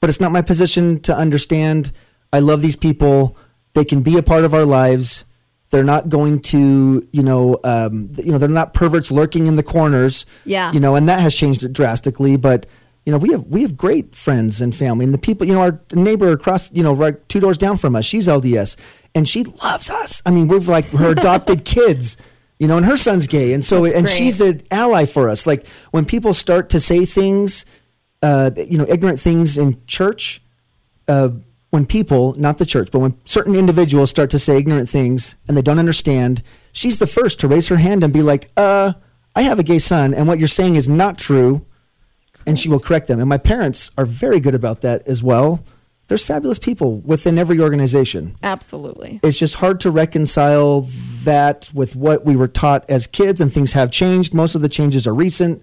[0.00, 1.90] but it's not my position to understand.
[2.32, 3.36] I love these people.
[3.74, 5.24] They can be a part of our lives.
[5.70, 9.62] They're not going to, you know, um, you know, they're not perverts lurking in the
[9.62, 10.24] corners.
[10.44, 10.72] Yeah.
[10.72, 12.36] You know, and that has changed it drastically.
[12.36, 12.66] But
[13.06, 15.60] you know, we have we have great friends and family, and the people, you know,
[15.60, 18.76] our neighbor across, you know, right two doors down from us, she's LDS,
[19.14, 20.20] and she loves us.
[20.26, 22.18] I mean, we're like her adopted kids.
[22.58, 24.16] You know, and her son's gay, and so That's and great.
[24.16, 25.46] she's an ally for us.
[25.46, 27.66] Like when people start to say things
[28.22, 30.42] uh, you know, ignorant things in church,
[31.08, 31.30] uh,
[31.70, 35.56] when people, not the church, but when certain individuals start to say ignorant things and
[35.56, 36.42] they don't understand,
[36.72, 38.94] she's the first to raise her hand and be like, uh,
[39.34, 41.66] I have a gay son, and what you're saying is not true.
[42.46, 43.18] And she will correct them.
[43.18, 45.64] And my parents are very good about that as well.
[46.08, 48.36] There's fabulous people within every organization.
[48.42, 49.18] Absolutely.
[49.24, 50.82] It's just hard to reconcile
[51.24, 54.32] that with what we were taught as kids, and things have changed.
[54.32, 55.62] Most of the changes are recent.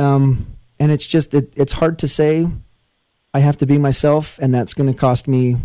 [0.00, 0.48] Um,
[0.80, 2.48] and it's just, it, it's hard to say,
[3.32, 5.56] I have to be myself, and that's going to cost me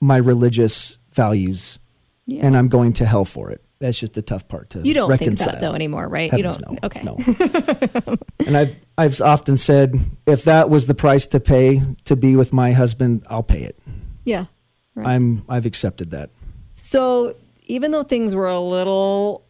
[0.00, 1.78] my religious values,
[2.26, 2.46] Yeah.
[2.46, 3.60] and I'm going to hell for it.
[3.80, 5.48] That's just the tough part to you don't reconcile.
[5.48, 6.30] think that though anymore, right?
[6.30, 6.82] Heavens you don't.
[6.82, 6.86] no.
[6.86, 7.02] Okay.
[7.02, 8.16] No.
[8.46, 12.52] and I've I've often said, if that was the price to pay to be with
[12.52, 13.78] my husband, I'll pay it.
[14.24, 14.46] Yeah.
[14.94, 15.08] Right.
[15.08, 16.30] I'm I've accepted that.
[16.74, 17.34] So
[17.64, 19.44] even though things were a little,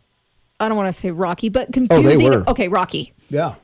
[0.58, 2.06] I don't want to say rocky, but confusing.
[2.06, 2.40] Oh, they confusing.
[2.40, 2.50] were.
[2.50, 3.12] Okay, rocky.
[3.28, 3.56] Yeah.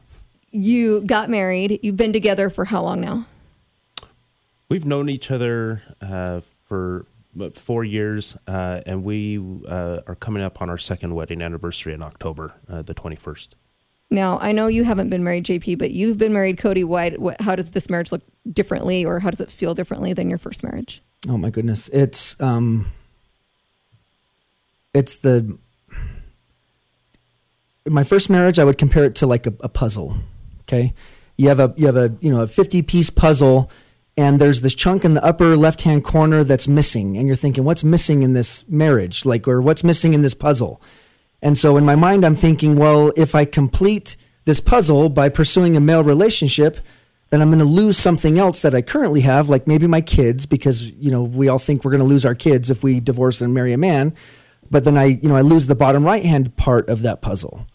[0.50, 1.80] You got married.
[1.82, 3.26] You've been together for how long now?
[4.68, 7.06] We've known each other uh, for
[7.54, 12.02] four years, uh, and we uh, are coming up on our second wedding anniversary in
[12.02, 13.48] October, uh, the 21st.
[14.10, 16.84] Now I know you haven't been married, JP, but you've been married, Cody.
[16.84, 17.10] Why?
[17.10, 20.38] What, how does this marriage look differently, or how does it feel differently than your
[20.38, 21.02] first marriage?
[21.28, 21.88] Oh my goodness.
[21.88, 22.86] It's um
[24.92, 25.58] it's the
[27.88, 30.16] my first marriage, I would compare it to like a, a puzzle.
[30.62, 30.94] Okay,
[31.36, 33.70] you have a you have a you know a fifty piece puzzle,
[34.16, 37.64] and there's this chunk in the upper left hand corner that's missing, and you're thinking,
[37.64, 40.80] what's missing in this marriage, like, or what's missing in this puzzle?
[41.42, 45.76] And so in my mind, I'm thinking, well, if I complete this puzzle by pursuing
[45.76, 46.78] a male relationship,
[47.30, 50.46] then I'm going to lose something else that I currently have, like maybe my kids,
[50.46, 53.40] because you know we all think we're going to lose our kids if we divorce
[53.40, 54.14] and marry a man.
[54.70, 57.66] But then I, you know, I lose the bottom right hand part of that puzzle.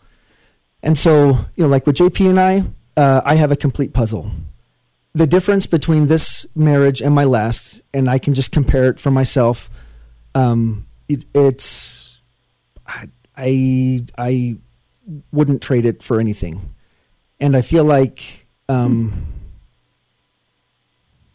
[0.82, 2.64] And so, you know, like with JP and I,
[2.96, 4.32] uh, I have a complete puzzle.
[5.14, 9.12] The difference between this marriage and my last, and I can just compare it for
[9.12, 9.70] myself.
[10.36, 12.22] Um, it, it's
[12.86, 14.58] I, I I
[15.32, 16.74] wouldn't trade it for anything,
[17.40, 19.26] and I feel like um,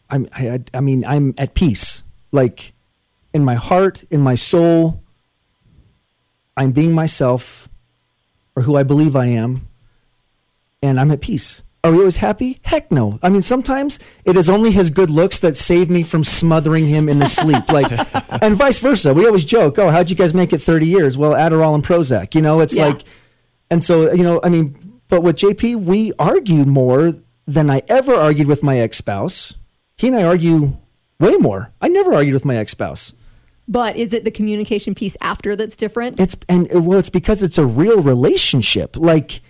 [0.09, 2.73] I'm I, I mean I'm at peace, like
[3.33, 5.03] in my heart, in my soul.
[6.57, 7.69] I'm being myself,
[8.55, 9.67] or who I believe I am,
[10.83, 11.63] and I'm at peace.
[11.83, 12.59] Are we always happy?
[12.63, 13.17] Heck no.
[13.23, 17.09] I mean, sometimes it is only his good looks that save me from smothering him
[17.09, 17.69] in his sleep.
[17.71, 17.91] Like,
[18.43, 19.13] and vice versa.
[19.15, 22.35] We always joke, "Oh, how'd you guys make it 30 years?" Well, Adderall and Prozac.
[22.35, 22.87] You know, it's Yeah.
[22.87, 23.01] like,
[23.71, 27.13] and so you know, I mean, but with JP, we argue more
[27.47, 29.55] than I ever argued with my ex spouse.
[29.97, 30.77] He and I argue
[31.19, 31.73] way more.
[31.81, 33.13] I never argued with my ex spouse.
[33.67, 36.19] But is it the communication piece after that's different?
[36.19, 38.97] It's and well, it's because it's a real relationship.
[38.97, 39.41] Like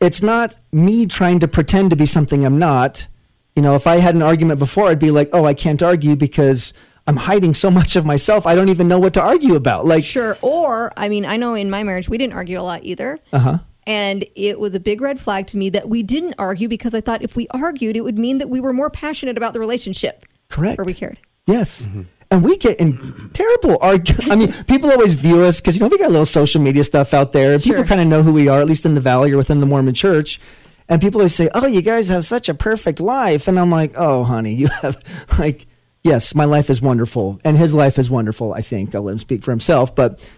[0.00, 3.06] it's not me trying to pretend to be something I'm not.
[3.54, 6.16] You know, if I had an argument before, I'd be like, "Oh, I can't argue
[6.16, 6.72] because
[7.06, 8.46] I'm hiding so much of myself.
[8.46, 10.38] I don't even know what to argue about." Like, Sure.
[10.40, 13.18] Or, I mean, I know in my marriage, we didn't argue a lot either.
[13.32, 13.58] Uh Uh-huh.
[13.86, 17.00] And it was a big red flag to me that we didn't argue because I
[17.00, 20.24] thought if we argued, it would mean that we were more passionate about the relationship
[20.48, 20.78] correct.
[20.78, 21.18] or we cared.
[21.46, 21.88] Yes.
[22.32, 24.14] And we get in terrible argue.
[24.30, 26.84] I mean, people always view us because you know we got a little social media
[26.84, 27.58] stuff out there.
[27.58, 29.66] People kind of know who we are, at least in the valley or within the
[29.66, 30.40] Mormon Church.
[30.88, 33.94] And people always say, "Oh, you guys have such a perfect life," and I'm like,
[33.96, 35.02] "Oh, honey, you have
[35.40, 35.66] like,
[36.04, 38.54] yes, my life is wonderful, and his life is wonderful.
[38.54, 40.28] I think I'll let him speak for himself, but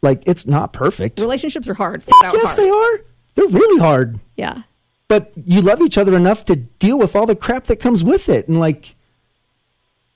[0.00, 1.20] like, it's not perfect.
[1.20, 2.02] Relationships are hard.
[2.22, 2.58] Yes, hard.
[2.58, 2.98] they are.
[3.34, 4.62] They're really hard, Yeah.
[5.08, 8.30] but you love each other enough to deal with all the crap that comes with
[8.30, 8.96] it, and like."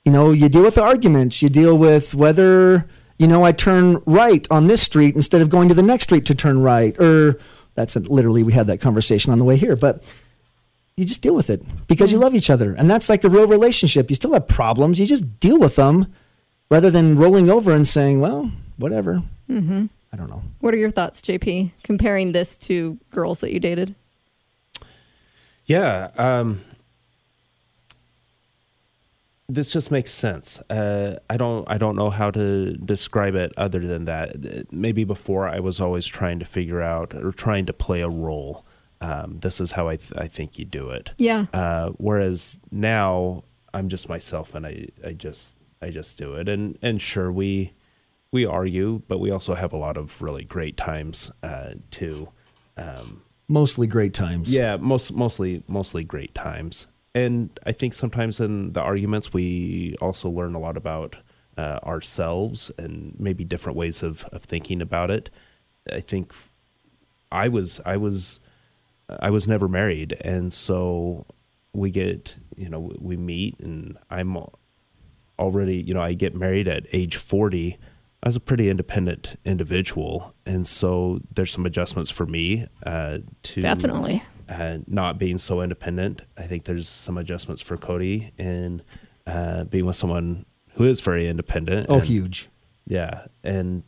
[0.09, 2.87] You know, you deal with the arguments, you deal with whether,
[3.19, 6.25] you know, I turn right on this street instead of going to the next street
[6.25, 6.99] to turn right.
[6.99, 7.37] Or
[7.75, 10.11] that's a, literally, we had that conversation on the way here, but
[10.97, 12.73] you just deal with it because you love each other.
[12.73, 14.09] And that's like a real relationship.
[14.09, 16.11] You still have problems, you just deal with them
[16.71, 19.21] rather than rolling over and saying, well, whatever.
[19.47, 19.85] Mm-hmm.
[20.11, 20.41] I don't know.
[20.59, 23.93] What are your thoughts, JP, comparing this to girls that you dated?
[25.67, 26.09] Yeah.
[26.17, 26.61] Um,
[29.49, 30.59] this just makes sense.
[30.69, 31.69] Uh, I don't.
[31.69, 34.71] I don't know how to describe it other than that.
[34.71, 38.65] Maybe before I was always trying to figure out or trying to play a role.
[39.01, 41.11] Um, this is how I, th- I think you do it.
[41.17, 41.45] Yeah.
[41.53, 43.43] Uh, whereas now
[43.73, 46.47] I'm just myself and I, I just I just do it.
[46.49, 47.73] And and sure we
[48.31, 52.29] we argue, but we also have a lot of really great times uh, too.
[52.77, 54.53] Um, Mostly great times.
[54.53, 56.85] yeah, most mostly mostly great times.
[57.15, 61.17] And I think sometimes in the arguments we also learn a lot about
[61.57, 65.29] uh, ourselves and maybe different ways of, of thinking about it.
[65.91, 66.33] I think
[67.31, 68.39] I was I was
[69.19, 71.25] I was never married, and so
[71.73, 74.37] we get you know we meet, and I'm
[75.37, 77.77] already you know I get married at age forty.
[78.21, 83.61] I was a pretty independent individual, and so there's some adjustments for me uh, to
[83.61, 84.23] Definitely.
[84.49, 86.23] Uh, not being so independent.
[86.37, 88.81] I think there's some adjustments for Cody in
[89.27, 91.85] uh, being with someone who is very independent.
[91.89, 92.49] Oh, and- huge.
[92.87, 93.83] yeah, and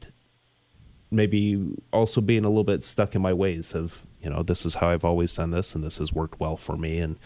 [1.10, 4.76] maybe also being a little bit stuck in my ways of you know this is
[4.76, 7.18] how I've always done this and this has worked well for me and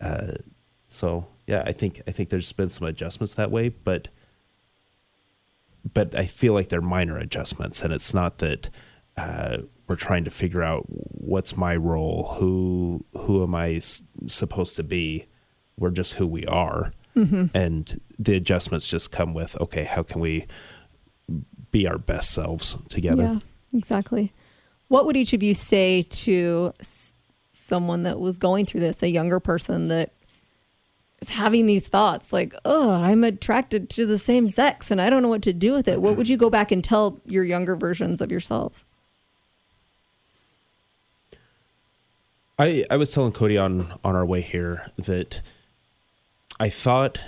[0.00, 0.32] uh,
[0.88, 4.08] so yeah I think I think there's been some adjustments that way but
[5.92, 8.70] but I feel like they're minor adjustments and it's not that
[9.18, 14.76] uh, we're trying to figure out what's my role who who am I s- supposed
[14.76, 15.26] to be
[15.78, 17.46] we're just who we are mm-hmm.
[17.54, 20.46] and the adjustments just come with okay how can we
[21.74, 23.24] be our best selves together.
[23.24, 23.38] Yeah,
[23.76, 24.32] exactly.
[24.86, 27.20] What would each of you say to s-
[27.50, 30.12] someone that was going through this, a younger person that
[31.20, 35.20] is having these thoughts like, oh, I'm attracted to the same sex and I don't
[35.20, 36.00] know what to do with it?
[36.00, 38.84] What would you go back and tell your younger versions of yourselves?
[42.58, 45.42] I, I was telling Cody on, on our way here that
[46.60, 47.18] I thought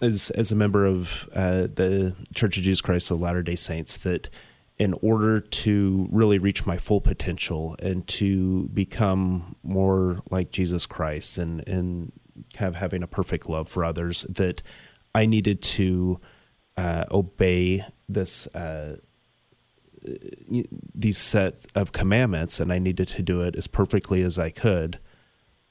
[0.00, 3.96] as as a member of uh, the Church of Jesus Christ of Latter Day Saints
[3.98, 4.28] that
[4.78, 11.38] in order to really reach my full potential and to become more like Jesus Christ
[11.38, 12.12] and and
[12.56, 14.62] have having a perfect love for others that
[15.14, 16.20] I needed to
[16.76, 18.96] uh, obey this uh,
[20.94, 24.98] these set of commandments and I needed to do it as perfectly as I could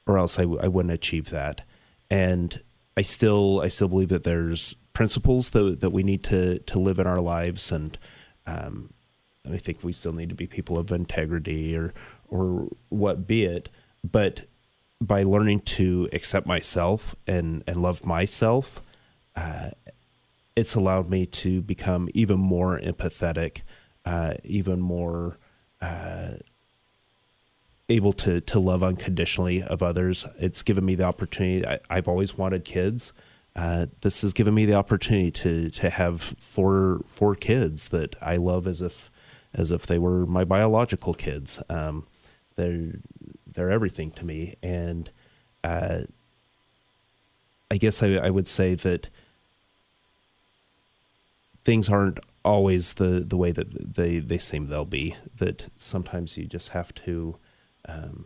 [0.07, 1.61] or else I, I wouldn't achieve that
[2.09, 2.61] and
[2.95, 6.99] I still I still believe that there's principles that that we need to to live
[6.99, 7.97] in our lives and
[8.45, 8.89] um,
[9.49, 11.93] I think we still need to be people of integrity or
[12.27, 13.69] or what be it.
[14.09, 14.41] But
[14.99, 18.81] by learning to accept myself and and love myself,
[19.35, 19.71] uh,
[20.55, 23.61] it's allowed me to become even more empathetic,
[24.05, 25.37] uh, even more
[25.81, 26.33] uh,
[27.89, 30.25] able to to love unconditionally of others.
[30.39, 31.65] It's given me the opportunity.
[31.65, 33.13] I, I've always wanted kids
[33.55, 38.37] uh, this has given me the opportunity to to have four four kids that I
[38.37, 39.11] love as if
[39.53, 41.61] as if they were my biological kids.
[41.69, 42.07] Um,
[42.55, 42.93] they're
[43.45, 45.09] they're everything to me, and
[45.63, 46.03] uh,
[47.69, 49.09] I guess I, I would say that
[51.65, 55.15] things aren't always the the way that they they seem they'll be.
[55.37, 57.37] That sometimes you just have to.
[57.87, 58.25] Um,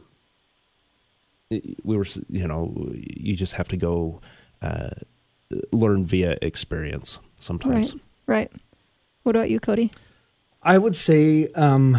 [1.49, 4.22] we were, you know, you just have to go.
[4.61, 4.89] Uh,
[5.72, 7.93] learn via experience sometimes.
[7.93, 8.01] Right.
[8.28, 8.51] Right.
[9.24, 9.91] What about you, Cody?
[10.61, 11.97] I would say, um,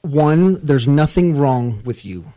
[0.00, 2.32] one, there's nothing wrong with you.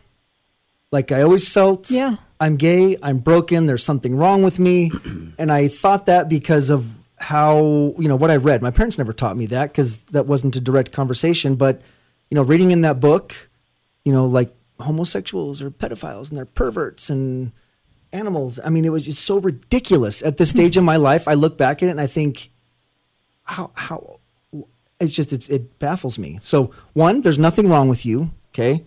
[0.92, 4.92] Like I always felt, yeah, I'm gay, I'm broken, there's something wrong with me,
[5.38, 6.94] and I thought that because of
[7.26, 8.62] how you know what I read.
[8.62, 11.56] My parents never taught me that because that wasn't a direct conversation.
[11.56, 11.82] But
[12.30, 13.50] you know, reading in that book,
[14.04, 17.52] you know, like homosexuals or pedophiles and they're perverts and
[18.14, 18.60] animals.
[18.64, 21.28] I mean, it was just so ridiculous at this stage in my life.
[21.28, 22.52] I look back at it and I think,
[23.44, 24.20] how how
[25.00, 26.38] it's just it's it baffles me.
[26.44, 28.84] So one, there's nothing wrong with you, okay,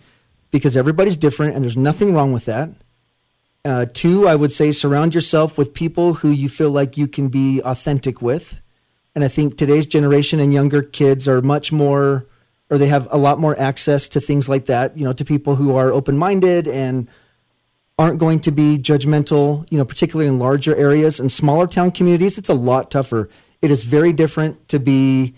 [0.49, 2.69] because everybody's different and there's nothing wrong with that.
[3.65, 7.27] Uh, two, I would say surround yourself with people who you feel like you can
[7.27, 8.61] be authentic with.
[9.15, 12.25] And I think today's generation and younger kids are much more,
[12.69, 15.55] or they have a lot more access to things like that, you know, to people
[15.55, 17.09] who are open minded and
[17.97, 22.37] aren't going to be judgmental, you know, particularly in larger areas and smaller town communities.
[22.37, 23.29] It's a lot tougher.
[23.61, 25.35] It is very different to be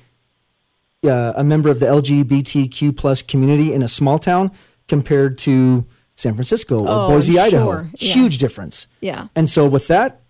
[1.04, 4.52] uh, a member of the LGBTQ plus community in a small town
[4.88, 7.41] compared to San Francisco or Oh, Boise, sure.
[7.41, 7.82] Idaho.
[7.95, 8.14] Yeah.
[8.14, 8.88] Huge difference.
[8.99, 9.28] Yeah.
[9.36, 10.22] And so with that,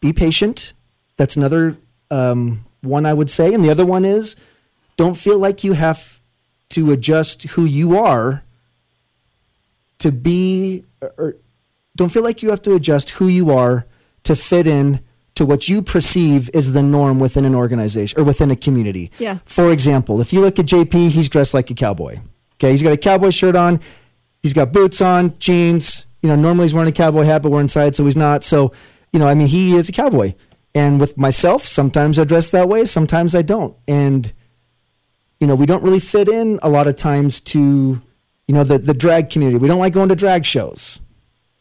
[0.00, 0.72] be patient.
[1.16, 1.76] That's another
[2.10, 3.52] um, one I would say.
[3.52, 4.36] And the other one is
[4.96, 6.20] don't feel like you have
[6.70, 8.44] to adjust who you are
[9.98, 11.36] to be, or, or
[11.96, 13.86] don't feel like you have to adjust who you are
[14.22, 15.00] to fit in
[15.34, 19.10] to what you perceive is the norm within an organization or within a community.
[19.18, 19.38] Yeah.
[19.44, 22.18] For example, if you look at JP, he's dressed like a cowboy.
[22.56, 23.80] Okay, he's got a cowboy shirt on,
[24.48, 26.06] he's got boots on, jeans.
[26.22, 28.42] You know, normally he's wearing a cowboy hat, but we're inside, so he's not.
[28.42, 28.72] So,
[29.12, 30.34] you know, I mean, he is a cowboy.
[30.74, 33.76] And with myself, sometimes I dress that way, sometimes I don't.
[33.86, 34.32] And,
[35.38, 38.00] you know, we don't really fit in a lot of times to,
[38.46, 39.58] you know, the, the drag community.
[39.58, 41.00] We don't like going to drag shows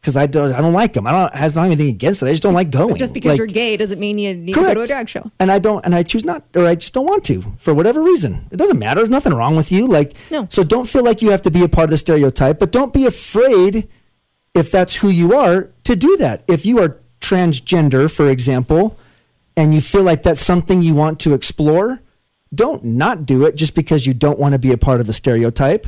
[0.01, 1.05] because I don't, I don't like them.
[1.07, 2.27] I don't, has not anything against it.
[2.27, 2.95] I just don't like going.
[2.95, 5.29] Just because Like- you're gay doesn't mean you need to go to a drag show.
[5.39, 8.01] and I don't, and I choose not, or I just don't want to for whatever
[8.01, 8.47] reason.
[8.51, 8.99] It doesn't matter.
[9.01, 9.87] There's nothing wrong with you.
[9.87, 10.45] Like, No.
[10.49, 12.93] so don't feel like you have to be a part of the stereotype, but don't
[12.93, 13.87] be afraid
[14.55, 16.43] if that's who you are to do that.
[16.47, 18.97] If you are transgender, for example,
[19.57, 22.01] and you feel like that's something you want to explore,
[22.53, 25.13] don't not do it just because you don't want to be a part of a
[25.13, 25.87] stereotype.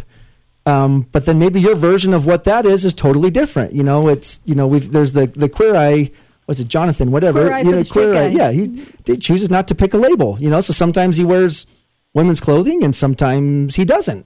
[0.69, 3.73] Um, but then maybe your version of what that is is totally different.
[3.73, 6.11] You know, it's you know we've there's the the queer eye
[6.47, 7.41] was it Jonathan whatever?
[7.43, 8.63] Queer eye you know queer eye yeah he
[9.07, 11.65] did chooses not to pick a label you know so sometimes he wears
[12.13, 14.25] women's clothing and sometimes he doesn't.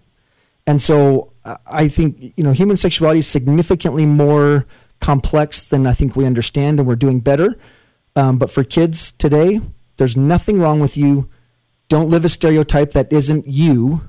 [0.66, 0.98] And so
[1.52, 4.66] I- I think you know human sexuality is significantly more
[5.00, 7.50] complex than I think we understand and we're doing better.
[8.16, 9.50] Um, but for kids today
[9.98, 11.30] there's nothing wrong with you.
[11.94, 14.02] Don't live a stereotype that isn't you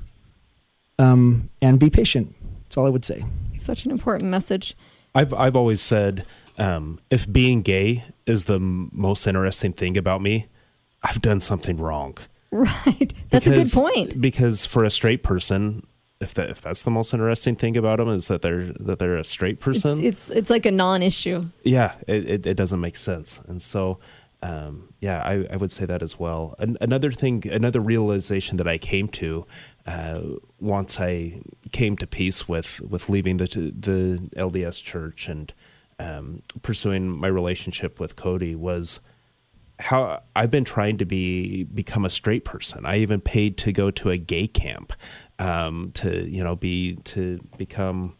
[0.99, 3.23] um, and be patient that's all I would say
[3.55, 4.75] Such an important message.
[5.13, 6.25] I've I've always said
[6.57, 10.47] um, if being gay is the m- most interesting thing about me,
[11.03, 12.17] I've done something wrong.
[12.51, 13.13] Right.
[13.31, 14.21] That's Because- a good point.
[14.21, 15.85] Because for a straight person,
[16.21, 19.17] if that if that's the most interesting thing about them is that they're that they're
[19.17, 21.47] a straight It's, person, it's it's like a non-issue.
[21.63, 23.41] yeah, it, it, it doesn't make sense.
[23.47, 23.99] And so,
[24.41, 26.55] um, yeah, I, I would say that as well.
[26.59, 29.45] An, another thing, another realization that I came to
[29.85, 30.21] uh,
[30.59, 35.53] once I came to peace with with leaving the the LDS church and
[35.99, 38.99] um, pursuing my relationship with Cody was
[39.79, 42.85] how I've been trying to be become a straight person.
[42.85, 44.93] I even paid to go to a gay camp
[45.37, 48.15] um, to you know be to become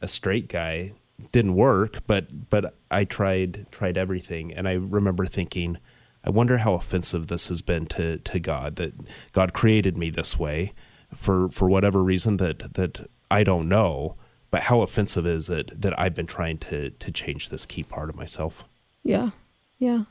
[0.00, 0.94] a straight guy.
[1.32, 5.76] Didn't work, but but I tried tried everything, and I remember thinking,
[6.24, 8.94] I wonder how offensive this has been to to God that
[9.32, 10.72] God created me this way
[11.14, 14.16] for for whatever reason that that I don't know.
[14.50, 18.10] But how offensive is it that I've been trying to to change this key part
[18.10, 18.64] of myself?
[19.02, 19.30] Yeah,
[19.78, 20.04] yeah,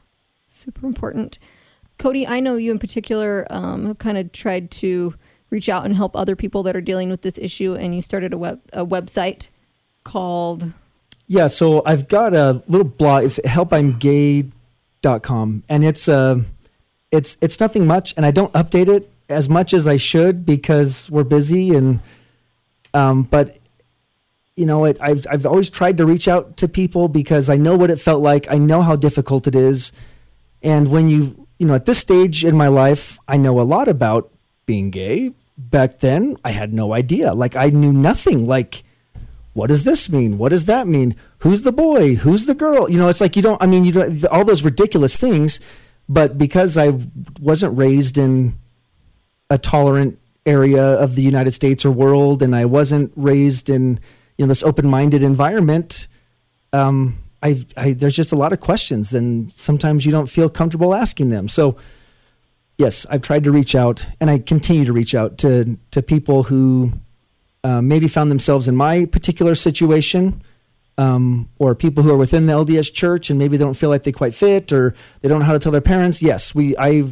[0.48, 1.40] super important.
[1.98, 5.14] Cody, I know you in particular um, have kind of tried to
[5.50, 8.34] reach out and help other people that are dealing with this issue, and you started
[8.34, 9.48] a web a website
[10.04, 10.72] called
[11.28, 13.26] Yeah, so I've got a little blog.
[13.26, 16.40] It's helpimgay.com, and it's uh,
[17.12, 21.10] it's it's nothing much, and I don't update it as much as I should because
[21.10, 22.00] we're busy, and
[22.94, 23.58] um, but
[24.56, 27.78] you know, it, I've I've always tried to reach out to people because I know
[27.78, 28.52] what it felt like.
[28.52, 29.92] I know how difficult it is,
[30.62, 33.88] and when you you know at this stage in my life, I know a lot
[33.88, 34.32] about
[34.66, 35.34] being gay.
[35.58, 37.34] Back then, I had no idea.
[37.34, 38.48] Like I knew nothing.
[38.48, 38.84] Like
[39.54, 40.38] what does this mean?
[40.38, 41.16] What does that mean?
[41.40, 42.16] Who's the boy?
[42.16, 42.90] Who's the girl?
[42.90, 43.62] You know, it's like you don't.
[43.62, 45.60] I mean, you don't all those ridiculous things.
[46.08, 46.98] But because I
[47.40, 48.56] wasn't raised in
[49.50, 54.00] a tolerant area of the United States or world, and I wasn't raised in
[54.38, 56.08] you know this open-minded environment,
[56.72, 60.94] um, I, I there's just a lot of questions, and sometimes you don't feel comfortable
[60.94, 61.48] asking them.
[61.48, 61.78] So,
[62.78, 66.44] yes, I've tried to reach out, and I continue to reach out to to people
[66.44, 66.94] who
[67.64, 70.42] uh, maybe found themselves in my particular situation,
[70.98, 74.04] um, or people who are within the LDS Church and maybe they don't feel like
[74.04, 76.22] they quite fit, or they don't know how to tell their parents.
[76.22, 77.04] Yes, we I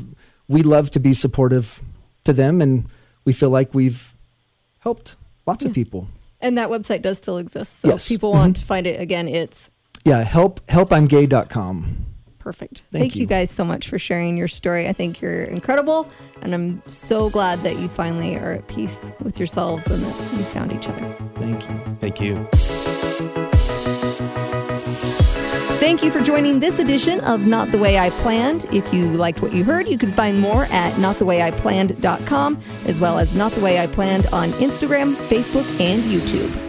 [0.48, 1.82] we love to be supportive
[2.28, 2.86] to them, and
[3.26, 4.14] we feel like we've
[4.80, 5.16] helped
[5.46, 6.08] lots of people.
[6.40, 7.80] and that website does still exist.
[7.80, 8.06] So Yes.
[8.06, 9.70] if people want to find it again, it's
[10.06, 12.06] Yeah, help helpimgay.com.
[12.38, 12.84] perfect.
[12.92, 13.22] Thank Thank, you.
[13.22, 13.28] you.
[13.28, 14.88] guys so much for sharing your story.
[14.88, 16.08] I think you're incredible,
[16.42, 20.44] and I'm so glad that you finally are at peace with yourselves and that you
[20.46, 21.16] found each other.
[21.36, 21.98] Thank you.
[22.00, 22.77] Thank you.
[25.88, 28.66] Thank you for joining this edition of Not the Way I Planned.
[28.74, 33.38] If you liked what you heard, you can find more at notthewayIplanned.com as well as
[33.38, 36.67] Not the Way I Planned on Instagram, Facebook, and YouTube.